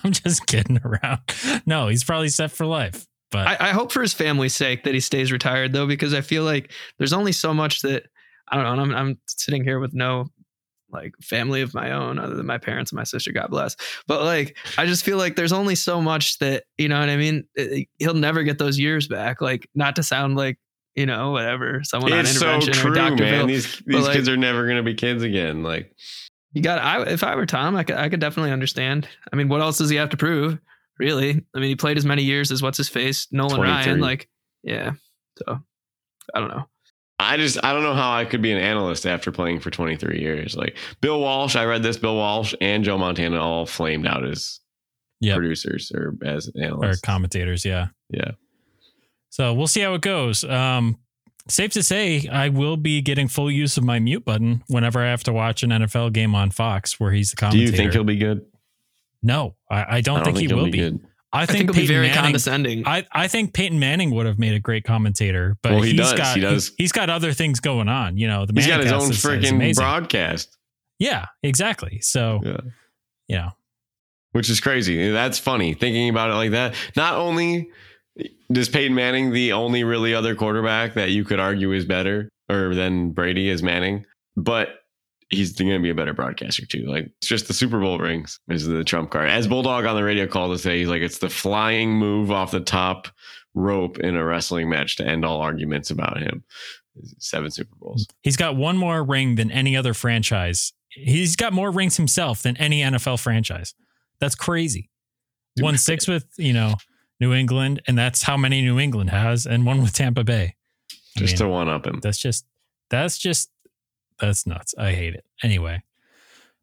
I'm 0.04 0.12
just 0.12 0.46
kidding 0.48 0.80
around. 0.84 1.20
No, 1.66 1.88
he's 1.88 2.04
probably 2.04 2.30
set 2.30 2.52
for 2.52 2.66
life. 2.66 3.06
But 3.32 3.48
I, 3.48 3.70
I 3.70 3.72
hope 3.72 3.92
for 3.92 4.02
his 4.02 4.14
family's 4.14 4.56
sake 4.56 4.84
that 4.84 4.94
he 4.94 5.00
stays 5.00 5.32
retired 5.32 5.74
though, 5.74 5.88
because 5.88 6.14
I 6.14 6.22
feel 6.22 6.44
like 6.44 6.72
there's 6.98 7.14
only 7.14 7.32
so 7.32 7.54
much 7.54 7.82
that 7.82 8.04
I 8.48 8.56
don't 8.56 8.64
know. 8.66 8.72
And 8.74 8.82
I'm, 8.82 8.96
I'm 8.96 9.18
sitting 9.28 9.64
here 9.64 9.80
with 9.80 9.94
no 9.94 10.28
like 10.92 11.14
family 11.22 11.62
of 11.62 11.74
my 11.74 11.92
own 11.92 12.20
other 12.20 12.36
than 12.36 12.46
my 12.46 12.58
parents 12.58 12.92
and 12.92 12.98
my 12.98 13.04
sister, 13.04 13.32
God 13.32 13.50
bless. 13.50 13.76
But 14.08 14.24
like, 14.24 14.56
I 14.78 14.86
just 14.86 15.04
feel 15.04 15.18
like 15.18 15.36
there's 15.36 15.52
only 15.52 15.76
so 15.76 16.02
much 16.02 16.38
that, 16.40 16.64
you 16.78 16.88
know 16.88 17.00
what 17.00 17.10
I 17.10 17.18
mean? 17.18 17.46
It- 17.56 17.88
he'll 17.98 18.14
never 18.14 18.44
get 18.44 18.60
those 18.60 18.80
years 18.80 19.08
back. 19.08 19.42
Like, 19.42 19.68
not 19.76 19.96
to 19.98 20.04
sound 20.04 20.38
like, 20.38 20.58
you 20.96 21.06
know, 21.06 21.32
whatever, 21.32 21.82
someone 21.84 22.14
on 22.14 22.20
It's 22.20 22.38
so 22.38 22.46
intervention 22.46 22.74
true, 22.74 22.92
or 22.92 22.96
Dr. 22.96 23.24
man. 23.24 23.40
Bill. 23.40 23.48
These 23.48 23.82
these 23.86 24.06
like- 24.06 24.14
kids 24.16 24.30
are 24.30 24.38
never 24.38 24.64
going 24.66 24.78
to 24.78 24.84
be 24.84 24.94
kids 24.94 25.24
again. 25.24 25.64
Like 25.64 25.92
You 26.54 26.62
got, 26.62 26.80
I, 26.80 27.02
if 27.12 27.24
I 27.24 27.36
were 27.36 27.46
Tom, 27.46 27.76
I 27.76 27.84
could, 27.84 27.98
I 27.98 28.08
could 28.08 28.22
definitely 28.22 28.52
understand. 28.52 29.08
I 29.34 29.36
mean, 29.36 29.50
what 29.50 29.60
else 29.62 29.78
does 29.80 29.90
he 29.90 29.98
have 29.98 30.10
to 30.12 30.18
prove? 30.18 30.58
Really? 30.98 31.44
I 31.54 31.60
mean, 31.60 31.68
he 31.68 31.76
played 31.76 31.98
as 31.98 32.06
many 32.06 32.24
years 32.24 32.52
as 32.52 32.62
what's 32.62 32.78
his 32.78 32.88
face, 32.88 33.28
Nolan 33.32 33.60
Ryan. 33.60 34.00
Like, 34.00 34.30
yeah. 34.64 34.92
So 35.40 35.60
I 36.34 36.40
don't 36.40 36.48
know. 36.50 36.70
I 37.20 37.38
just 37.38 37.58
I 37.64 37.74
don't 37.74 37.84
know 37.84 37.94
how 37.94 38.14
I 38.14 38.26
could 38.26 38.42
be 38.42 38.52
an 38.52 38.58
analyst 38.58 39.06
after 39.06 39.32
playing 39.32 39.62
for 39.62 39.70
23 39.72 40.20
years. 40.20 40.56
Like 40.56 40.78
Bill 41.02 41.20
Walsh, 41.20 41.56
I 41.56 41.64
read 41.66 41.82
this. 41.84 41.98
Bill 41.98 42.16
Walsh 42.16 42.54
and 42.60 42.84
Joe 42.84 42.98
Montana 42.98 43.42
all 43.42 43.66
flamed 43.66 44.06
out 44.06 44.26
as 44.26 44.60
Yep. 45.22 45.38
producers 45.38 45.92
or 45.96 46.14
as 46.24 46.52
or 46.56 46.94
commentators, 47.02 47.64
yeah. 47.64 47.88
yeah. 48.10 48.32
So 49.30 49.54
we'll 49.54 49.68
see 49.68 49.80
how 49.80 49.94
it 49.94 50.02
goes. 50.02 50.44
Um, 50.44 51.00
safe 51.48 51.72
to 51.72 51.84
say, 51.84 52.28
I 52.28 52.50
will 52.50 52.76
be 52.78 53.02
getting 53.02 53.30
full 53.30 53.50
use 53.50 53.78
of 53.78 53.84
my 53.86 53.98
mute 54.00 54.26
button 54.26 54.64
whenever 54.68 55.02
I 55.02 55.10
have 55.10 55.24
to 55.24 55.34
watch 55.34 55.64
an 55.64 55.70
NFL 55.72 56.12
game 56.14 56.36
on 56.36 56.52
Fox 56.52 57.00
where 57.00 57.12
he's 57.14 57.32
the 57.32 57.38
commentator. 57.38 57.66
Do 57.66 57.72
you 57.72 57.78
think 57.78 57.94
he'll 57.94 58.04
be 58.04 58.18
good? 58.18 58.46
no, 59.24 59.56
I, 59.72 59.98
I 59.98 60.02
don't, 60.02 60.24
think, 60.24 60.38
he 60.38 60.48
he'll 60.48 60.58
will 60.58 60.66
be. 60.66 60.78
good. 60.78 61.00
I 61.36 61.42
I 61.42 61.46
think, 61.46 61.58
think, 61.58 61.70
it'll 61.70 61.74
be 61.74 61.80
Peyton 61.82 61.94
very 61.96 62.08
Manning. 62.08 62.24
condescending. 62.24 62.88
I, 62.88 63.06
I 63.12 63.28
think 63.28 63.54
Peyton 63.54 63.78
Manning 63.80 64.12
would 64.12 64.26
have 64.26 64.40
made 64.40 64.54
a 64.54 64.60
great 64.60 64.84
commentator, 64.86 65.58
but 65.62 65.74
Well, 65.74 65.82
he 65.82 65.92
he's 65.92 66.00
does. 66.00 66.14
got 66.14 66.36
He 66.36 66.42
does. 66.42 66.72
He, 66.78 66.84
has 66.86 66.92
got 66.92 67.10
other 67.10 67.34
things 67.34 67.60
going 67.60 67.90
on. 67.90 68.18
You 68.18 68.28
know, 68.28 68.46
the 68.46 68.54
He's 68.54 68.68
got 68.68 68.82
his 68.82 68.92
own 68.92 69.04
is- 69.12 69.12
is 69.12 69.24
freaking 69.26 69.76
broadcast. 69.76 70.58
Yeah, 71.00 71.26
exactly. 71.44 72.00
So 72.02 72.42
Yeah. 72.44 72.58
you 73.28 73.36
know, 73.38 73.50
which 74.32 74.50
is 74.50 74.60
crazy. 74.60 75.12
That's 75.12 75.38
funny 75.40 75.74
thinking 75.74 76.10
about 76.10 76.30
it 76.30 76.36
like 76.36 76.52
that. 76.52 76.74
Not 76.96 77.16
only 77.16 77.70
is 78.50 78.70
Peyton 78.70 78.96
Manning 78.96 79.32
the 79.34 79.52
only 79.54 79.84
really 79.84 80.14
other 80.16 80.36
quarterback 80.36 80.94
that 80.94 81.12
you 81.12 81.26
could 81.26 81.40
argue 81.40 81.72
is 81.74 81.84
better 81.86 82.30
or 82.50 82.74
than 82.76 83.12
Brady 83.12 83.50
is 83.50 83.62
Manning, 83.62 84.06
but 84.38 84.80
he's 85.30 85.54
going 85.54 85.72
to 85.72 85.80
be 85.80 85.90
a 85.90 85.96
better 85.96 86.14
broadcaster 86.14 86.66
too. 86.66 86.86
Like 86.86 87.06
it's 87.18 87.28
just 87.28 87.48
the 87.48 87.54
Super 87.54 87.80
Bowl 87.80 87.98
rings 88.00 88.40
is 88.50 88.66
the 88.68 88.84
trump 88.84 89.12
card. 89.12 89.30
As 89.30 89.48
Bulldog 89.48 89.86
on 89.86 89.96
the 89.96 90.04
radio 90.04 90.28
called 90.28 90.56
to 90.56 90.62
say, 90.62 90.80
he's 90.80 90.88
like 90.88 91.02
it's 91.02 91.18
the 91.20 91.30
flying 91.30 91.92
move 91.94 92.32
off 92.32 92.52
the 92.52 92.60
top 92.60 93.08
rope 93.54 94.00
in 94.00 94.16
a 94.16 94.24
wrestling 94.26 94.70
match 94.70 94.98
to 94.98 95.06
end 95.06 95.24
all 95.26 95.42
arguments 95.42 95.90
about 95.90 96.20
him. 96.22 96.44
Seven 97.20 97.52
Super 97.52 97.76
Bowls. 97.80 98.08
he's 98.24 98.38
got 98.38 98.56
one 98.56 98.78
more 98.78 99.04
ring 99.04 99.36
than 99.36 99.52
any 99.52 99.76
other 99.76 99.94
franchise. 99.94 100.72
He's 100.90 101.36
got 101.36 101.52
more 101.52 101.70
rings 101.72 101.98
himself 101.98 102.42
than 102.42 102.56
any 102.58 102.80
NFL 102.82 103.20
franchise. 103.22 103.74
That's 104.20 104.36
crazy. 104.36 104.90
Won 105.60 105.78
six 105.78 106.08
with 106.08 106.26
you 106.38 106.54
know 106.54 106.76
New 107.20 107.34
England, 107.34 107.82
and 107.88 107.98
that's 107.98 108.24
how 108.24 108.38
many 108.38 108.62
New 108.62 108.80
England 108.80 109.10
has, 109.10 109.46
and 109.46 109.66
one 109.66 109.82
with 109.82 109.92
Tampa 109.94 110.24
Bay. 110.24 110.56
I 111.18 111.20
Just 111.20 111.34
mean, 111.34 111.38
to 111.40 111.48
one 111.50 111.70
up 111.70 111.86
him. 111.86 112.00
that's 112.02 112.18
just 112.18 112.46
that's 112.90 113.18
just 113.18 113.50
that's 114.20 114.46
nuts. 114.48 114.74
I 114.78 114.92
hate 114.92 115.14
it. 115.14 115.26
Anyway, 115.44 115.84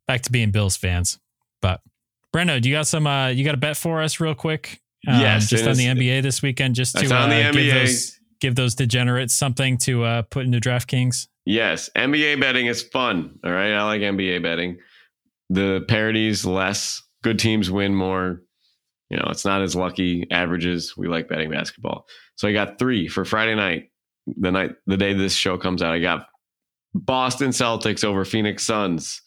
back 0.06 0.22
to 0.22 0.32
being 0.32 0.50
Bills 0.50 0.76
fans. 0.76 1.18
But 1.60 1.80
Brando, 2.34 2.60
do 2.60 2.68
you 2.68 2.74
got 2.74 2.86
some? 2.86 3.06
uh 3.06 3.28
You 3.28 3.44
got 3.44 3.54
a 3.54 3.58
bet 3.58 3.76
for 3.76 4.02
us, 4.02 4.20
real 4.20 4.34
quick? 4.34 4.80
Um, 5.06 5.20
Yes, 5.20 5.48
just 5.48 5.66
on 5.66 5.76
the 5.76 5.86
NBA 5.86 6.22
this 6.22 6.42
weekend, 6.42 6.74
just 6.74 6.96
to 6.96 7.06
found 7.08 7.32
the 7.32 7.36
uh, 7.36 7.52
give 7.52 7.60
NBA. 7.62 7.72
those 7.72 8.18
give 8.40 8.54
those 8.56 8.74
degenerates 8.74 9.34
something 9.34 9.78
to 9.78 10.04
uh, 10.04 10.22
put 10.22 10.44
into 10.44 10.58
DraftKings. 10.58 11.28
Yes, 11.44 11.90
NBA 11.96 12.40
betting 12.40 12.66
is 12.66 12.82
fun. 12.82 13.38
All 13.44 13.50
right, 13.52 13.72
I 13.72 13.84
like 13.84 14.00
NBA 14.00 14.42
betting. 14.42 14.78
The 15.50 15.84
parities 15.88 16.44
less, 16.44 17.02
good 17.22 17.38
teams 17.38 17.70
win 17.70 17.94
more. 17.94 18.42
You 19.10 19.18
know, 19.18 19.26
it's 19.28 19.44
not 19.44 19.60
as 19.60 19.76
lucky 19.76 20.26
averages. 20.30 20.96
We 20.96 21.06
like 21.08 21.28
betting 21.28 21.50
basketball. 21.50 22.06
So 22.36 22.48
I 22.48 22.52
got 22.52 22.78
three 22.78 23.08
for 23.08 23.24
Friday 23.24 23.54
night, 23.54 23.90
the 24.26 24.50
night, 24.50 24.70
the 24.86 24.96
day 24.96 25.12
this 25.12 25.34
show 25.34 25.58
comes 25.58 25.82
out. 25.82 25.92
I 25.92 25.98
got 25.98 26.26
Boston 26.94 27.50
Celtics 27.50 28.04
over 28.04 28.24
Phoenix 28.24 28.64
Suns. 28.64 29.22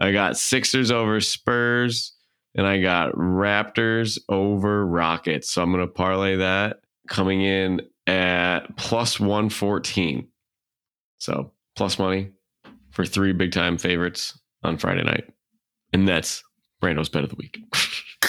I 0.00 0.12
got 0.12 0.36
Sixers 0.36 0.90
over 0.90 1.20
Spurs, 1.20 2.12
and 2.54 2.66
I 2.66 2.80
got 2.80 3.12
Raptors 3.12 4.18
over 4.28 4.86
Rockets. 4.86 5.50
So 5.50 5.62
I'm 5.62 5.72
going 5.72 5.86
to 5.86 5.92
parlay 5.92 6.36
that 6.36 6.80
coming 7.08 7.40
in 7.42 7.80
at 8.06 8.76
plus 8.76 9.18
114. 9.18 10.28
So 11.18 11.52
plus 11.76 11.98
money 11.98 12.30
for 12.90 13.04
three 13.06 13.32
big 13.32 13.52
time 13.52 13.78
favorites 13.78 14.38
on 14.62 14.76
Friday 14.76 15.02
night. 15.02 15.24
And 15.92 16.06
that's 16.06 16.42
Brando's 16.82 17.08
bet 17.08 17.24
of 17.24 17.30
the 17.30 17.36
week. 17.36 17.58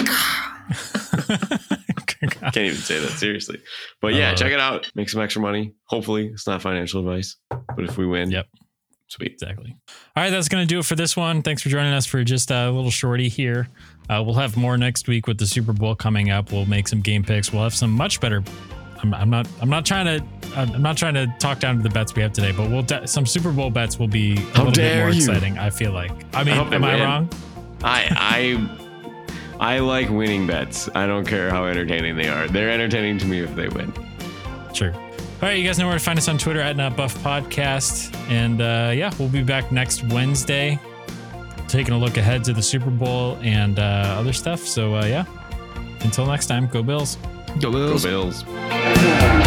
Can't 2.54 2.58
even 2.58 2.76
say 2.78 3.00
that 3.00 3.12
seriously. 3.18 3.60
But 4.02 4.14
yeah, 4.14 4.32
Uh, 4.32 4.36
check 4.36 4.52
it 4.52 4.60
out. 4.60 4.90
Make 4.96 5.10
some 5.10 5.22
extra 5.22 5.42
money. 5.42 5.74
Hopefully, 5.86 6.28
it's 6.28 6.48
not 6.48 6.62
financial 6.62 7.00
advice. 7.02 7.36
But 7.50 7.86
if 7.86 7.98
we 7.98 8.06
win, 8.08 8.32
Yep. 8.32 8.48
Sweet. 9.08 9.32
Exactly. 9.34 9.76
All 10.16 10.24
right, 10.24 10.30
that's 10.30 10.48
going 10.50 10.62
to 10.64 10.68
do 10.68 10.80
it 10.80 10.86
for 10.86 10.96
this 10.96 11.16
one. 11.18 11.42
Thanks 11.42 11.62
for 11.62 11.70
joining 11.70 11.94
us 11.94 12.06
for 12.06 12.24
just 12.24 12.52
a 12.52 12.70
little 12.72 12.92
shorty 12.92 13.30
here. 13.30 13.68
Uh, 14.10 14.22
we'll 14.26 14.36
have 14.36 14.56
more 14.58 14.78
next 14.78 15.08
week 15.08 15.28
with 15.28 15.38
the 15.38 15.46
Super 15.48 15.74
Bowl 15.74 15.96
coming 15.96 16.30
up. 16.30 16.52
We'll 16.52 16.66
make 16.66 16.88
some 16.88 17.02
game 17.02 17.24
picks. 17.24 17.52
We'll 17.52 17.64
have 17.64 17.74
some 17.76 17.92
much 17.92 18.20
better. 18.22 18.44
I'm, 19.04 19.14
I'm 19.14 19.30
not. 19.30 19.48
I'm 19.62 19.70
not 19.70 19.86
trying 19.86 20.06
to. 20.06 20.26
I'm 20.58 20.82
not 20.82 20.98
trying 20.98 21.14
to 21.14 21.28
talk 21.40 21.60
down 21.60 21.78
to 21.78 21.84
the 21.84 21.90
bets 21.90 22.16
we 22.16 22.22
have 22.24 22.34
today, 22.34 22.52
but 22.52 22.70
we'll 22.70 22.82
de- 22.82 23.06
some 23.08 23.26
Super 23.28 23.52
Bowl 23.52 23.70
bets 23.70 24.00
will 24.00 24.08
be 24.08 24.34
a 24.34 24.40
How 24.40 24.64
little 24.64 24.72
bit 24.72 24.98
more 24.98 25.10
you. 25.10 25.18
exciting. 25.18 25.58
I 25.60 25.70
feel 25.70 25.92
like. 25.92 26.12
I 26.34 26.44
mean, 26.44 26.70
they 26.70 26.76
am 26.78 26.84
I 26.84 27.04
wrong? 27.04 27.30
I 27.84 28.08
I 29.60 29.76
I 29.76 29.80
like 29.80 30.10
winning 30.10 30.48
bets. 30.48 30.90
I 30.96 31.06
don't 31.06 31.26
care 31.28 31.50
how 31.52 31.66
entertaining 31.66 32.16
they 32.16 32.28
are. 32.28 32.48
They're 32.48 32.72
entertaining 32.72 33.20
to 33.20 33.26
me 33.28 33.42
if 33.42 33.54
they 33.56 33.68
win. 33.68 33.94
Sure. 34.74 34.94
All 35.40 35.48
right, 35.48 35.60
you 35.60 35.64
guys 35.64 35.78
know 35.78 35.86
where 35.86 35.96
to 35.96 36.04
find 36.04 36.18
us 36.18 36.28
on 36.28 36.40
Twitter 36.40 36.60
at 36.62 36.78
NotBuff 36.78 37.16
Podcast, 37.20 38.12
and 38.28 38.60
uh, 38.60 38.92
yeah, 38.92 39.14
we'll 39.20 39.30
be 39.30 39.44
back 39.44 39.72
next 39.72 40.04
Wednesday, 40.06 40.80
taking 41.68 41.94
a 41.94 41.98
look 41.98 42.18
ahead 42.18 42.44
to 42.46 42.54
the 42.54 42.62
Super 42.64 42.90
Bowl 42.90 43.38
and 43.44 43.78
uh, 43.78 44.16
other 44.18 44.34
stuff. 44.34 44.62
So 44.62 44.96
uh, 44.96 45.06
yeah, 45.06 45.26
until 46.00 46.26
next 46.26 46.48
time, 46.48 46.66
go 46.66 46.82
Bills. 46.82 47.20
Go 47.62 47.72
Bills. 47.72 48.04
Go 48.04 48.10
Bills. 48.10 48.44
Bills. 48.44 49.47